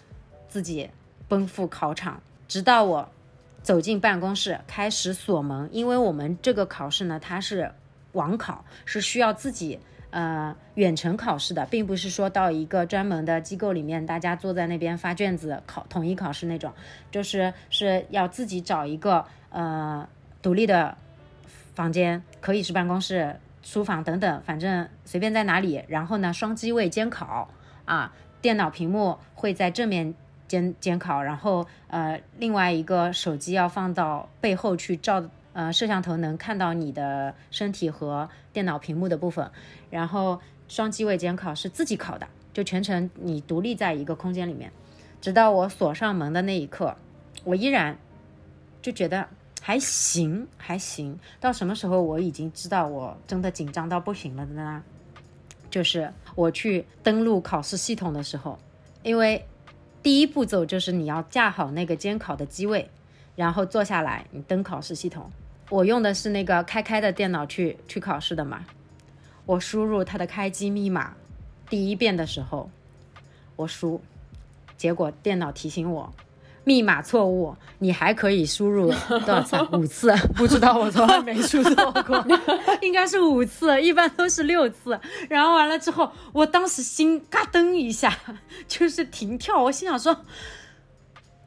[0.47, 0.89] 自己
[1.27, 2.21] 奔赴考场，
[2.51, 3.09] 直到我
[3.63, 7.71] 走进办公室开始锁门，因为我们这个考试呢，它是
[8.11, 16.73] 网考，是需要自己呃远程考试的，并不是说到一个专门的机构里面，大家坐在那边发卷子考统一考试那种，
[17.09, 20.05] 就是是要自己找一个呃
[20.41, 20.97] 独立的
[21.73, 25.81] 房间，可以是办公室、书房等等，反正随便在哪里。
[25.87, 27.49] 然后呢，双机位监考
[27.85, 30.13] 啊，电脑屏幕会在正面
[30.51, 39.49] 监监考，然后呃，另外一个手机要放到背后去照，呃，摄像头能看到你的身体和电脑屏幕的部分。
[39.89, 40.37] 然后
[40.67, 44.69] 双机位监考是自己考的，就全程你独立在一个空间里面，
[45.21, 46.93] 直到我锁上门的那一刻，
[47.45, 47.97] 我依然
[48.81, 49.25] 就觉得
[49.61, 51.17] 还行，还行。
[51.39, 54.83] 到什么时候我已经知道我真的紧张到不行了呢？
[55.69, 58.59] 就是我去登录考试系统的时候，
[59.03, 59.41] 因为
[60.03, 62.89] 第一步骤就是你要架好那个监考的机位，
[63.35, 65.31] 然后坐下来，你登考试系统。
[65.69, 68.65] 我用的是那个开开的电脑去去考试的嘛。
[69.45, 71.15] 我输入它的开机密码，
[71.69, 72.69] 第一遍的时候
[73.55, 74.01] 我输，
[74.75, 76.13] 结果电脑提醒我
[76.63, 79.69] 密码错误，你还可以输入 多少次啊？
[79.73, 82.23] 五次， 不知道，我从来没输错过，
[82.81, 84.99] 应该是五次，一般都是六次。
[85.27, 88.15] 然后完了之后，我当时心嘎噔一下，
[88.67, 90.15] 就是停跳，我心想说，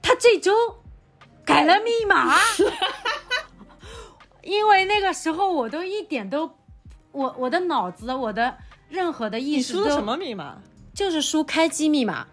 [0.02, 0.52] 他这周
[1.44, 2.36] 改了密码，
[4.42, 6.50] 因为那个时候我都一点都，
[7.12, 8.56] 我我的脑子，我的
[8.88, 10.56] 任何的意识都你输的什么密码？
[10.92, 12.26] 就是输开机密码。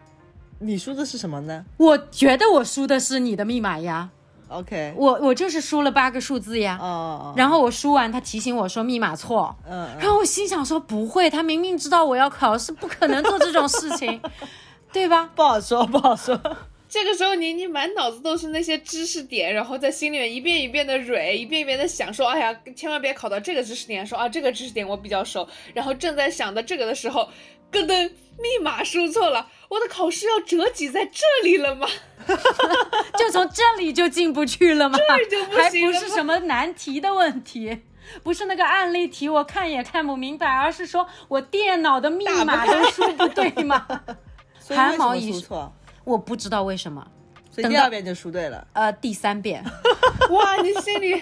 [0.62, 4.10] 你输的是什么呢我觉得我输的是你的密码呀
[4.48, 6.78] ，？OK，我我就是输了八个数字呀。
[6.80, 14.22] 哦哦，然后我输完，他提醒我说密码错，嗯嗯，然后我心想说不会，他明明知道我要考试，不可能做这种事情，
[14.94, 15.30] 对吧？
[15.36, 16.40] 不好说，不好说。
[16.88, 27.30] 这个时候你你满脑子都是那些知识点，然后在心里面一遍一遍的蕊，一遍一遍的想说，哎呀，千万别考到这个知识点，说啊这个知识点我比较熟，然后正在想的这个的时候，
[27.72, 31.88] 咯噔，密码输错了，我的考试要折戟在这里了吗？
[33.18, 34.98] 就从这里就进不去了吗？
[35.30, 37.84] 这就不还行了吗不是什么难题的问题。
[38.24, 43.88] 不是那个案例题，我看也看不明白，而是说我电脑的密码都输不对吗？
[44.70, 45.74] 汗毛一错？
[46.04, 47.08] 我不知道为什么。
[47.50, 48.68] 所以第二遍就输对了。
[48.74, 49.64] 呃，第三遍，
[50.32, 51.22] 哇，你心里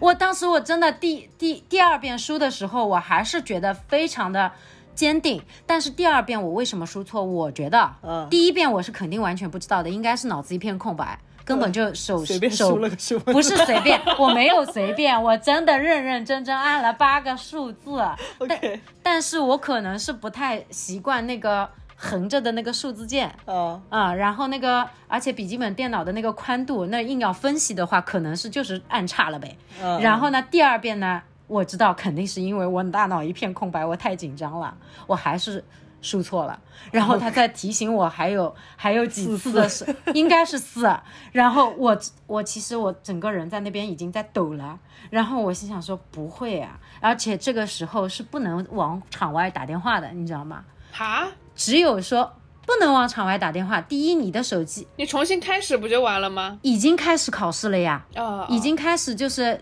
[0.00, 4.50] 我当时我真的第第第二遍输的时候，我还是觉得非常的
[4.94, 5.42] 坚定。
[5.66, 7.22] 但是第二遍我为什么输错？
[7.22, 18.02] 我觉得，嗯第一遍我是肯定完全不知道的，应该是脑子一片空白，根本就手手输了个数，不是随便，我没有随便，我真的认认真真按了八个数字，
[18.48, 18.60] 但
[19.02, 23.32] 但是我可能是不太习惯那个横着的那个数字键。
[23.44, 29.56] 哦，啊、然后那个，而且笔记本电脑的那个宽度，那硬要分析的话，可能是就是按差了呗。
[29.82, 34.76] 嗯然后呢，第二遍呢，我知道肯定是因为我大脑一片空白，我太紧张了，
[35.06, 35.62] 我还是
[36.00, 36.58] 输错了。
[36.90, 39.84] 然后他再提醒我还有 还有几次的是，
[40.14, 40.90] 应该是四。
[41.30, 44.78] 然后我我其实我整个人在那边已经在抖了。
[45.10, 50.64] 然后我心想说不会啊，而且这个时候是不能往场外打电话的，你知道吗？
[50.92, 52.32] 哈，只有说
[52.64, 53.80] 不能往场外打电话。
[53.80, 56.58] 第一，你的手机你重新开始不就完了吗？
[56.62, 58.04] 已经开始考试了呀。
[58.14, 59.60] 哦，已经开始就是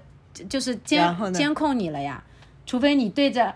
[0.49, 2.23] 就是监监控你了呀，
[2.67, 3.55] 除非你对着，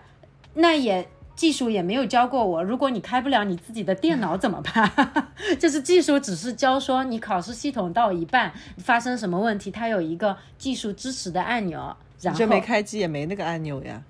[0.55, 4.89] 那也技术也没有教过我，如果你开不了你自己的电脑怎么办？
[5.59, 14.01] 就是技术只是教说你考试系统到一半发生什么问题，它有一个技术支持的按钮，然后你这没开机也没那个按钮呀。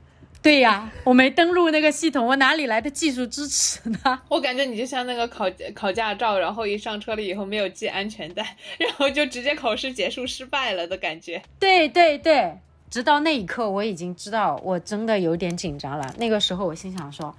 [0.46, 4.22] 对呀，我没登录那个系统，我哪里来的技术支持呢？
[4.30, 11.42] 我感觉你就像那个考考驾照，然后一上车了以后没有系安全带，然后就直接考试结束失败了的感觉。
[11.58, 12.60] 对对对，
[12.92, 16.14] 直到那一刻我已经知道我真的有点紧张了。
[16.20, 17.36] 那个时候我心想说，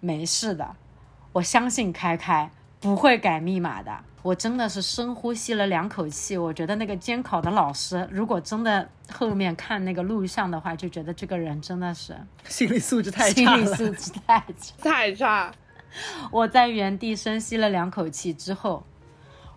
[0.00, 0.74] 没事的，
[1.34, 2.50] 我相信开开
[2.80, 4.02] 不会改密码的。
[4.28, 12.14] 我真的是深呼吸了两口气，我觉得那个监考的老师，如果真的后面看那个录像的话，就觉得这个人真的是
[12.46, 13.56] 心理素质太差了。
[13.56, 14.74] 理素质太差。
[14.82, 15.50] 太差，
[16.30, 18.84] 我在原地深吸了两口气之后，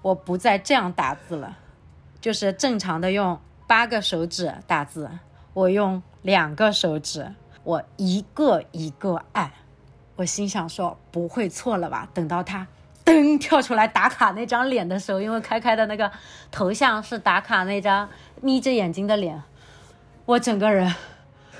[0.01, 1.57] 我不再这样打字了，
[2.21, 5.11] 就是正常的用八个手指打字，
[5.53, 9.51] 我用两个手指，我一个一个按。
[10.15, 12.07] 我心想说不会错了吧？
[12.13, 12.67] 等到他
[13.05, 16.11] 噔跳出来打卡那张脸的时候，因为开开的那个
[16.51, 18.09] 头像是打卡那张
[18.41, 19.41] 眯着眼睛的脸，
[20.25, 20.93] 我整个人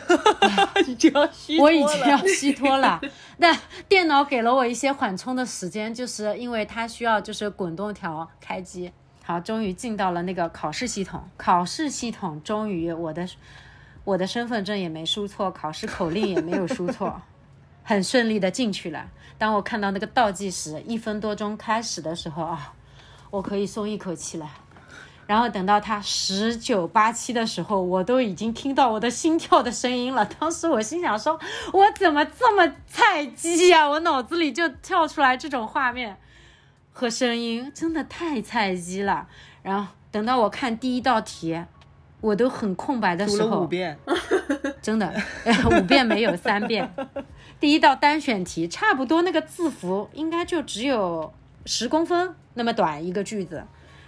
[0.86, 3.02] 你就要虚脱我已经要虚脱了。
[3.38, 8.92] 那电脑给了我一些缓冲的时间，就是因为它需要就是滚动条开机。
[9.24, 13.28] 好，终于进到了那个考试系统，考试系统终于我的
[14.04, 17.22] 我的身份证也没输错，考试口令也没有输错，
[17.84, 19.10] 很顺利的进去了。
[19.38, 22.74] 当我看到那个倒计时一分多钟开始的时候啊，
[23.30, 24.50] 我可以松一口气了。
[25.28, 30.26] 然后等到他十九八七的时候，我都已经听到我的心跳的声音了。
[30.26, 31.40] 当时我心想说，
[31.72, 36.18] 我怎么这么菜鸡呀、我脑子里就跳出来这种画面
[36.92, 39.28] 和声音，真的太菜鸡了。
[39.64, 41.64] 然后等到我看第一道题，
[42.20, 43.98] 我都很空白的时候，了五遍，
[44.82, 45.14] 真的，
[45.72, 46.94] 五遍没有三遍。
[47.62, 51.32] 第一道单选题，差不多那个字符应该就只有
[51.66, 53.64] 十公分那么短一个句子，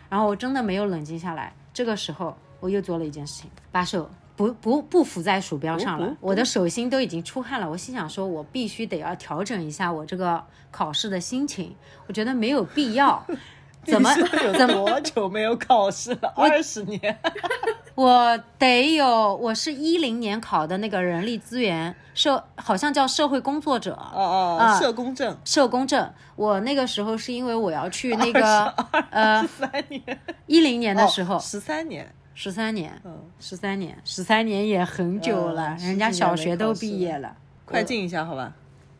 [0.09, 1.53] 然后我真的没有冷静下来。
[1.71, 7.69] 这个时候，我又做了一件事情，把手不不不扶在鼠标上了，我的手心都已经出汗了。
[7.69, 11.75] 我心想说，我必须得要调整一下我这个考试的心情，
[12.07, 13.23] 我觉得没有必要。
[13.85, 14.09] 怎么
[14.57, 16.33] 怎么多久没有考试了？
[16.37, 17.19] 二十年。
[17.95, 23.93] 我得有，我是一零年考的那个人力资源社，好像叫社会工作者。
[23.93, 25.37] 哦哦，啊社工证。
[25.45, 28.65] 社工证，我那个时候是因为我要去那个
[29.11, 30.01] 呃三年。
[30.47, 37.35] 一零年的时候，十三年，十三年，嗯，十三年，十三年也很久了，嗯人家小学都毕业了。
[37.65, 38.53] 快进一下好吧？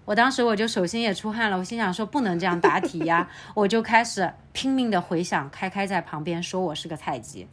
[0.06, 7.48] 我当时我就手心也出汗了，我心想说不能这样答题呀， 我就开始拼命的回想，开开在旁边说我是个菜鸡，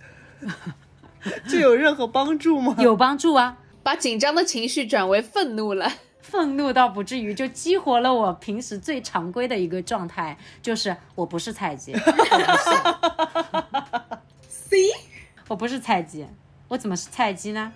[1.49, 2.75] 这有任何帮助吗？
[2.79, 5.91] 有帮助啊，把紧张的情绪转为愤怒了。
[6.21, 11.93] 愤怒倒不至于，就激活了我平时最常规的一个状态，就是我不是菜鸡，
[14.49, 14.77] C，
[15.49, 16.25] 我不是菜鸡，
[16.69, 17.73] 我怎么是菜鸡呢？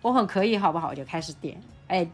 [0.00, 0.88] 我很可以，好不好？
[0.88, 2.04] 我就开始点，哎，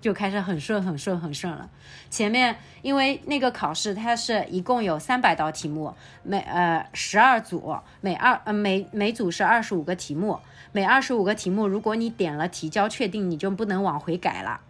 [0.00, 1.68] 就开始很顺、很顺、很顺了。
[2.08, 10.38] 前面因为那个考试，它是一共有三百道题目，每呃十二组，每二呃每每组是二十五个题目，
[10.72, 14.60] 每二十五个题目，如果你点了提交确定，你就不能往回改了。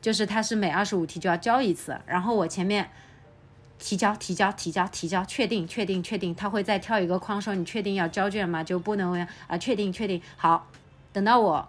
[0.00, 2.88] 就是它是每二十五题就要交一次，然后我前面
[3.80, 8.62] 提交提交提交提交，确定确定确定，它会再跳一个框说你确定要交卷吗？
[8.62, 10.68] 就不能啊、确定确定好，
[11.12, 11.68] 等到我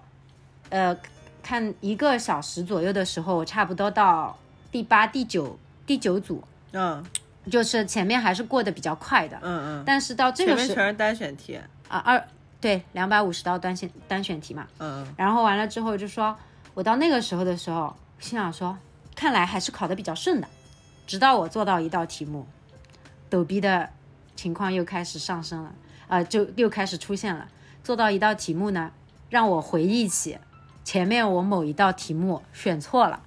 [0.70, 0.95] 呃
[1.44, 4.38] 看一个小时左右的时候，我差不多到
[4.72, 7.04] 第八第九第九组，嗯
[7.50, 11.60] 就是前面还是过得比较快的，嗯嗯，但是到这个时前面全是单选题。
[11.88, 12.24] 啊二
[12.62, 16.36] 对两百五十道单选单选题嘛，嗯嗯，然后完了之后就说，
[16.74, 18.78] 我到那个时候的时候，心想说，
[19.16, 20.48] 看来还是考得比较顺的。
[21.08, 22.46] 直到我做到一道题目，
[23.30, 23.90] 抖逼的
[24.36, 25.74] 情况又开始上升了，
[26.10, 27.48] 呃，就又开始出现了。
[27.84, 28.92] 做到一道题目呢，
[29.30, 30.38] 让我回忆起
[30.90, 33.22] 前面我某一道题目选错了。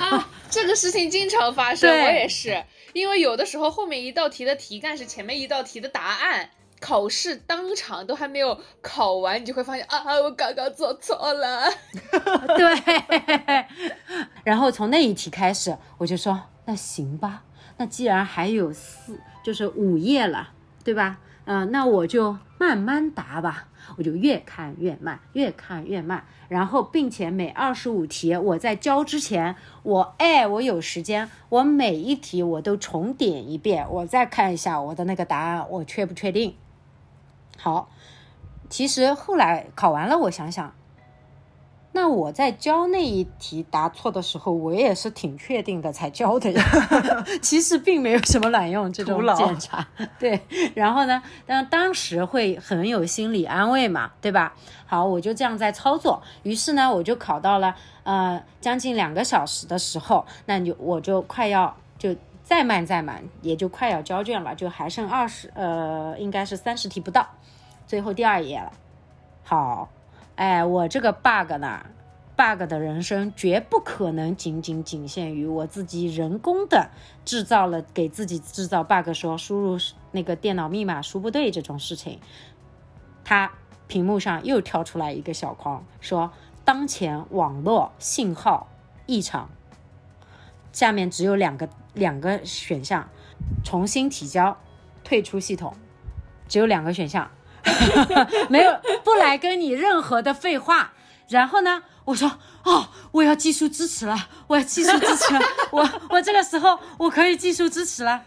[0.00, 2.64] 啊，这个事情经常发生，我也是，
[2.94, 6.48] 因为有的时候后面一道题的题干是前面一道题的答案，
[6.80, 11.70] 考试当场都还没有考完，你就会发现啊，我刚刚做错了。
[12.56, 13.66] 对，
[14.42, 17.42] 然后从那一题开始，我就说那行吧，
[17.76, 20.48] 那既然还有四，就是五页了，
[20.82, 21.18] 对吧？
[21.44, 23.66] 嗯、那我就慢慢答吧，
[23.96, 36.56] 我就越看越慢，越看越慢，然后并且每二十五题我在交之前，我哎我有时间，我每一题我都重点一遍，我再看一下我的那个答案，我确不确定？
[37.58, 37.90] 好，
[38.68, 40.74] 其实后来考完了，我想想，
[41.94, 46.64] 那我在交那一题答错的时候，我也是挺确定的才交的呀。
[47.42, 49.86] 其实并没有什么卵用这种检查，
[50.18, 50.40] 对。
[50.74, 54.54] 然后呢，但当时会很有心理安慰嘛，对吧？
[54.86, 56.22] 好，我就这样在操作。
[56.42, 57.74] 于是呢，我就考到了
[58.04, 67.26] 呃将近两个小时的时候，那你就我就快要就再慢再慢，也就快要交卷了，就还剩二十呃应该是三十题不到，
[67.86, 68.72] 最后第二页了。
[69.44, 69.88] 好，
[70.36, 71.86] 哎，我这个 bug 呢
[72.36, 76.90] ，bug 的人生绝不可能仅仅仅限于我自己人工的
[77.24, 79.78] 制造了给自己制造 bug，说输入
[80.10, 82.18] 那个电脑密码输不对这种事情。
[83.24, 83.52] 它
[83.86, 86.32] 屏幕上又跳出来一个小框，说
[86.64, 88.68] 当前网络信号
[89.06, 89.50] 异常。
[90.72, 93.10] 下面只有两个两个选项，
[93.62, 94.56] 重新提交，
[95.04, 95.74] 退出系统，
[96.48, 97.30] 只有两个选项。
[98.48, 100.92] 没有不来跟你任何的废话。
[101.28, 105.34] 然后呢，我说哦，我要技术支持了，我要技术支持，
[105.72, 108.22] 我我这个时候我可以技术支持了。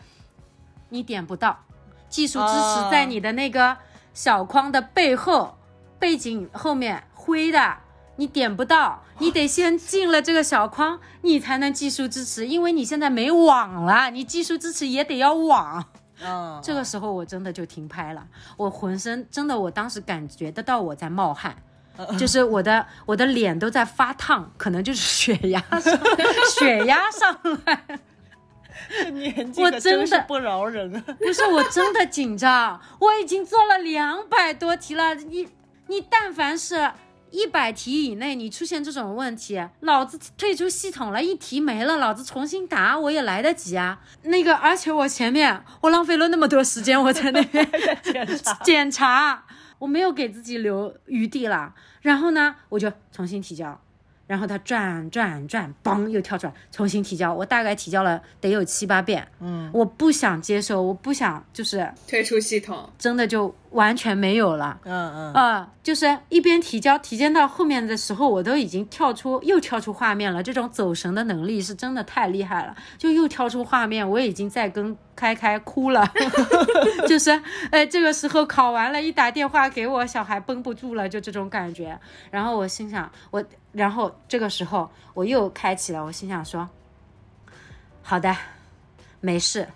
[0.89, 1.65] 你点不到，
[2.09, 3.77] 技术支持在你的那个
[4.13, 5.57] 小框的背后，
[5.99, 7.77] 背景后面灰的，
[8.15, 15.85] 你点不到，你得先进了这个小框，你才能技术支持，因为你现在没网了，你技术支持也得要网。
[16.23, 18.25] 嗯，这个时候我真的就停拍了，
[18.57, 21.55] 我浑身真的，我当时感觉得到我在冒汗，
[22.17, 25.99] 就是我的我的脸都在发烫，可能就是血压上
[26.59, 27.99] 血压上来，
[29.11, 31.03] 年纪我真的不饶人啊！
[31.19, 35.49] 不是我真的紧张，我已经做了两百多题了，你
[35.87, 36.91] 你但凡是。
[37.35, 43.99] 一百题以内，你出现这种问题，老子退出系统了，一题没了，老子重新答我也来得及啊。
[44.23, 47.69] 那个，而且我前面我浪费了那么多时间，我在那边
[48.01, 49.45] 检查 检查，
[49.79, 51.73] 我没有给自己留余地了。
[52.01, 53.81] 然后呢，我就重新提交，
[54.27, 57.33] 然后它转转转，嘣又跳出来，重新提交。
[57.33, 64.79] 我大概提交了得有七八遍，嗯，我不想接受，我不想，就是退出系统，真的就完全没有了。
[64.83, 70.41] 嗯嗯，啊、就是一边提交，提交到后面的时候，我都已经跳出又跳出画面了。
[70.41, 76.09] 这种走神的能力是真的太厉害了，就又跳出画面，我已经在跟开开哭了。
[77.07, 81.99] 就是，呃，这个时候考完了，一打电话给我，小孩绷不住了，就这种感觉。
[82.31, 86.69] 然后我心想，我，然后这个时候我又开启了，我心想说，
[88.01, 88.35] 好的，
[89.19, 89.67] 没事。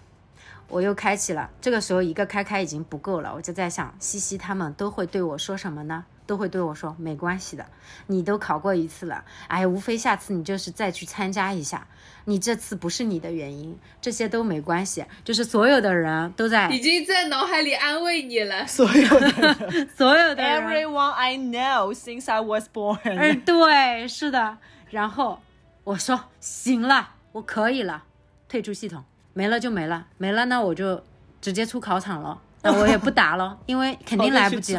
[0.70, 6.06] 我又开启了，这个时候一个开开已经不够了，我就在想，西西他们都会对我说什么呢？
[6.28, 7.66] 都会对我说没关系的，
[8.06, 11.88] 你都考过一次了，哎，无非下次你就是再去参加一下，
[12.26, 18.66] 你这次不是你的原因，这些都没关系，就是所有的人都在，已经在脑海里安慰你了。
[18.70, 24.60] 所有的人所有的人，，Everyone I know since I was born，嗯，对，是的。
[24.92, 25.40] 然后
[25.84, 28.04] 我说行了，我可以了，
[28.48, 29.04] 退出系统，
[29.40, 31.02] 没了就没了，没了那我就
[31.40, 34.78] 直接出考场了，那我也不 答了，因为肯定来不及。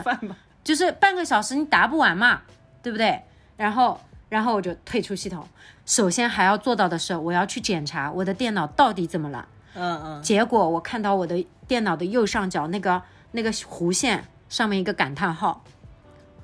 [0.63, 2.43] 就是半个小时你答不完嘛，
[2.83, 3.23] 对不对？
[3.57, 3.99] 然后，
[4.29, 5.43] 然后我就退出系统。
[5.87, 9.49] 首先还要做到的是，我要去检查我的电脑到底怎么了。
[9.73, 13.01] 嗯嗯，结果我看到我的电脑的右上角那个
[13.31, 15.65] 那个弧线上面一个感叹号，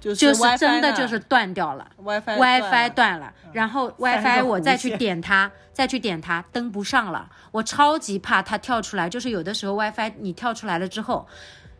[0.01, 1.87] 就是就是真的就是断掉了。
[2.03, 7.29] WiFi WiFi 断断了，然后 WiFi 我再去点它，再去点它，登不上了。
[7.51, 11.27] 我超级怕它跳出来，就是有的时候 WiFi 你跳出来了之后，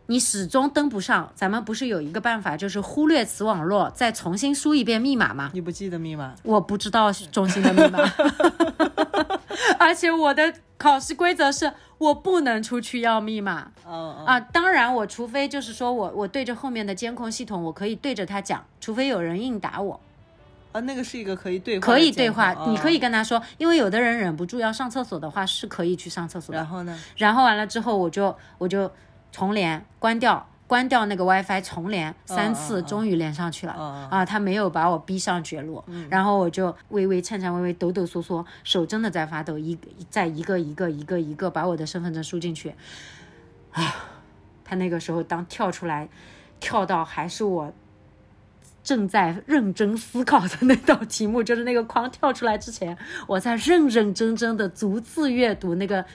[0.07, 1.31] 你始终登不上。
[1.35, 5.51] 咱们不是有一个办法，就是忽略此网络，再重新输一遍密码吗？
[5.53, 6.33] 你不记得密码？
[6.43, 7.99] 我不知道中心的密码，
[9.77, 13.71] 而且我的考试规则是我不能出去要密码。
[14.25, 19.99] 啊，当然，我除非就是说我我对着后面的监控系统，我可以对着他讲，除非有人硬打我，
[20.73, 22.97] 啊，那个是一个可以对话可以对话，盘你可以。
[22.97, 26.57] 哦跟他说，因为有的人忍不住要上厕所的话，是可以去上厕所的。
[26.57, 26.99] 然后呢？
[27.15, 28.91] 然后完了之后，我就我就
[29.31, 33.73] 重连关掉，关掉那个 WiFi，重连三次，终于连上去了。
[34.11, 39.77] 啊，他没有把我逼上绝路，然后我就微微颤颤巍巍、抖抖嗦嗦，手真的在发抖，一
[40.09, 42.75] 再一个一个一个一个把我的身份证输进去，
[43.71, 43.95] 啊，
[44.65, 46.09] 他那个时候当跳出来，
[46.59, 47.73] 跳到还是我
[48.83, 52.97] 正在认真思考的那道题目，就是那个框跳出来之前，
[53.27, 56.05] 我在认认真真的逐字阅读那个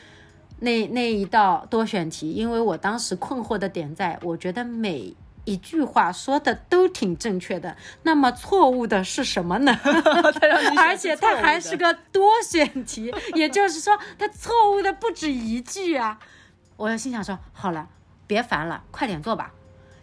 [0.63, 5.13] 那那一道多选题，因为我当时困惑的点在，我觉得每
[5.45, 9.73] 一句话说的都挺正确的，那么错误的是什么呢？
[10.79, 16.21] 而且它还是个多选题，也就是说，它错误的不止一句啊！
[16.77, 17.89] 我心想说，好了，
[18.29, 19.53] 别烦了，快点做吧。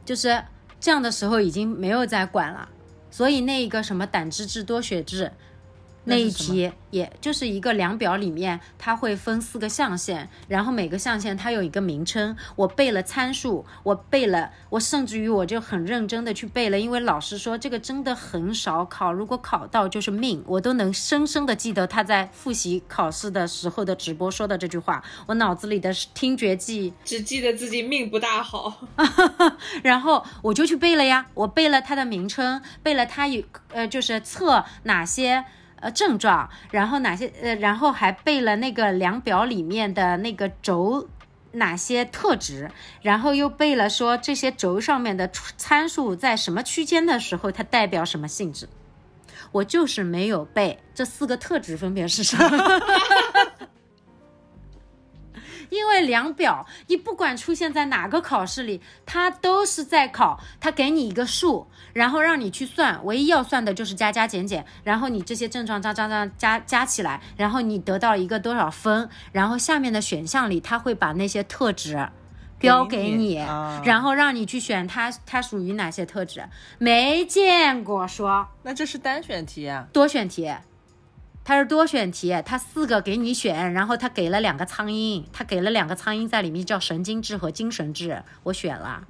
[0.04, 0.44] 就是
[0.82, 2.68] 这样的时候已经没有再管了，
[3.10, 5.32] 所以那一个什么胆汁质多血质。
[6.10, 12.36] 那一题也就是一个量表里面，它会分四个象限，然后每个象限它有一个名称。
[12.56, 25.04] 我背了参数，我背了，我甚至于我就很认真的去背了，因为老师说这个真的很少考，如果考到就是命，我都能深深的记得他在复习考试的时候的直播说的这句话。
[25.28, 28.82] 我脑子里的听觉记忆只记得自己命不大好
[29.84, 35.46] 然后我就去背了呀，我背了它的名称，背了它有呃就是测哪些。
[35.82, 41.08] 呃，症状，然后哪些呃，然后还背了那个量表里面的那个轴
[41.54, 42.70] 哪些特质，
[43.02, 48.68] 然后又背了说这些轴上面的参数在什么区间的时候，它代表什么性质。
[49.52, 52.82] 我就是没有背这四个特质分别是什么。
[55.70, 72.10] 因为量表，你不管出现在哪个考试里，它都是在考，它给你一个数，然后让你去算，唯一要算的就是加加减减，然后你这些症状加加加加加起来，然后你得到一个多少分，然后下面的选项里，它会把那些特质
[72.58, 73.36] 标给你，
[73.84, 76.44] 然后让你去选它，它属于哪些特质？
[76.78, 80.52] 没见过说，那这是单选题啊，多选题。
[81.50, 89.04] 它是多选题，它四个给你选，然后它给了两个苍蝇，它给了两个苍蝇在里面叫神经质和精神质，我选了，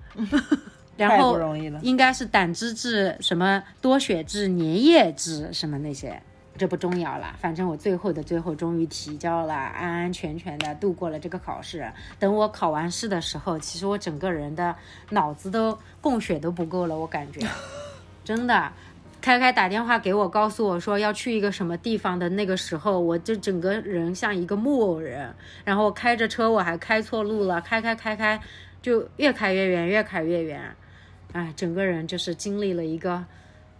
[0.95, 1.37] 然后
[1.81, 6.23] 应该是胆汁质、什么多血质、粘液质什么那些，
[6.57, 11.91] 这不重要了，反正我最后的最后终于提交了，安安全全的度过了这个考试。
[12.19, 14.73] 等我考完试的时候，其实我整个人的
[15.09, 17.45] 脑子都供血都不够了，我感觉
[18.23, 18.71] 真的。
[19.21, 25.33] 开开打电话给我，告诉我说要去一个什么地方的那个时候，我就整个人像一个木偶人。
[25.65, 28.39] 然后开着车我还开错路了，开开开开，
[28.81, 30.61] 就越开越远，越开越远。
[31.33, 33.23] 哎，整个人就是经历了一个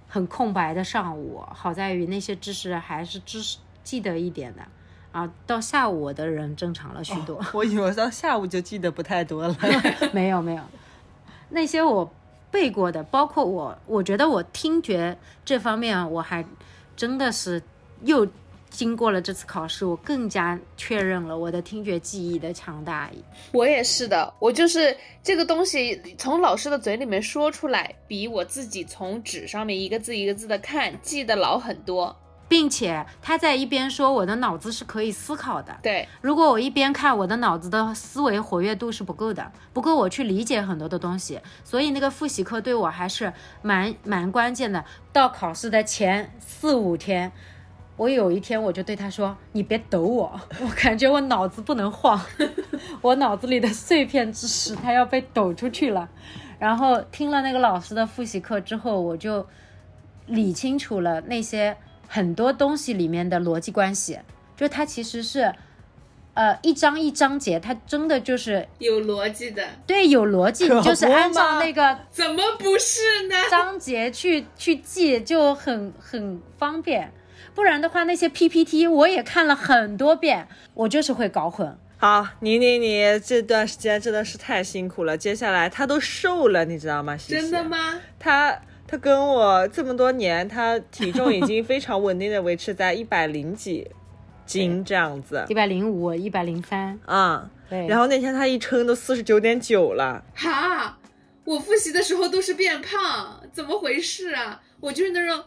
[0.07, 1.41] 很空白的上午。
[1.53, 4.61] 好在于那些知识还是知识记得一点的
[5.11, 5.31] 啊。
[5.47, 7.43] 到下午我的人正常了许多。
[7.53, 9.55] 我以为到下午就记得不太多了。
[10.11, 10.63] 没有没有，
[11.49, 12.13] 那些我。
[12.51, 16.45] 背过的，包括我，我觉得我听觉这方面，我还
[16.95, 17.61] 真的是
[18.03, 18.27] 又
[18.69, 23.09] 经过了这次考试，我更加确认了我的听觉记忆的强大。
[23.51, 32.15] 我也是的，我就是这个东西从老师的嘴里面说出来，比我自己从纸上面一个字一个字的看记得牢很多。
[32.49, 35.77] 并且他在一边说，我的脑子是可以思考的。
[35.83, 41.39] 对，如果我一边看，我的脑子的思维活跃度是不够的，不够我去理解很多的东西。
[41.63, 43.31] 所以那个复习课对我还是
[43.61, 44.83] 蛮蛮关键的。
[45.13, 47.31] 到考试的前四五天，
[47.95, 52.19] 我有一天我就对他说：“你别抖我， 我感觉我脑子不能晃，
[53.01, 56.09] 我脑子里的碎片知识它要被抖出去了。”
[56.57, 59.45] 然后听了那个老师的复习课之后，我就
[60.25, 61.77] 理清楚了那些。
[62.11, 64.19] 很多东西里面的逻辑关系，
[64.57, 65.53] 就它其实是，
[66.33, 69.63] 呃，一章一章节，它真的就是有逻辑的。
[69.85, 73.35] 对，有逻辑，就是按照那个怎么不是呢？
[73.51, 77.13] 章节去去记就很很方便，
[77.53, 81.77] 不然的话那些 PPT 我也看了很多遍，我就是会搞混。
[81.97, 87.15] 好，你你你这段时间真的是太辛苦了，接下来他都瘦了，你知道吗？
[87.15, 87.99] 真的吗？
[88.17, 88.59] 他。
[88.89, 93.87] 他跟我这么多年，他体重已经非常稳定的维持在一百零几
[94.47, 97.85] 斤这样子，一百零五，一百零三，啊，对。
[97.85, 100.97] 然后那天他一称都四十九点九了，哈，
[101.43, 104.59] 我复习的时候都是变胖，怎么回事啊？
[104.79, 105.43] 我就是那种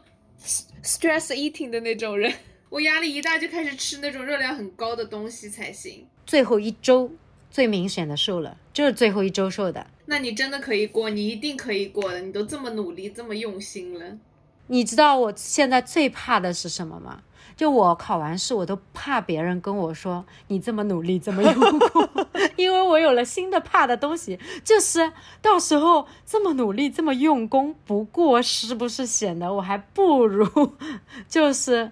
[0.85, 2.33] stress eating 的那种人，
[2.69, 6.07] 我压力一大就开始吃那种热量很高的东西才行。
[6.25, 7.11] 最后一周
[7.51, 9.85] 最明显的瘦了，就是最后一周瘦的。
[10.07, 12.21] 那你真的可以过，你一定可以过的。
[12.21, 14.19] 你都这么努力，这么用心了。
[14.67, 17.23] 你知道我现在最怕的是什么吗？
[17.55, 22.09] 就我考完试，我都怕别人跟我说你这么努力，这么用功，
[22.57, 30.47] 因为我有了新的怕的东西，就是到时候这么努力，这么用功不过，是不是显得我还不如
[31.29, 31.91] 就是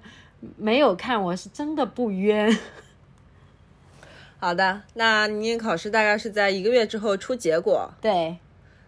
[0.56, 2.58] 没有看，我是真的不冤。
[4.40, 8.38] 好的，那你考试大概是在一个月之后出结果，对，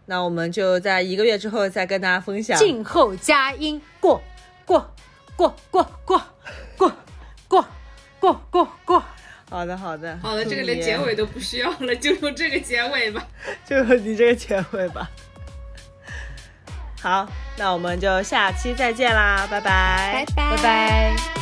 [0.06, 2.58] 那我们就在一个月之后再跟大家分享。
[2.58, 4.22] 静候佳音，过
[4.64, 4.94] 过
[5.36, 6.22] 过过过
[6.76, 6.92] 过
[7.48, 7.64] 过
[8.18, 9.04] 过过过。
[9.50, 13.22] 好的，好的，好的，这个连结尾都不需要了，就用这个结尾吧。
[13.68, 15.10] 就用你这个结尾吧。
[17.02, 17.28] 好，
[17.58, 21.41] 那我们就下期再见啦，拜拜，拜拜拜。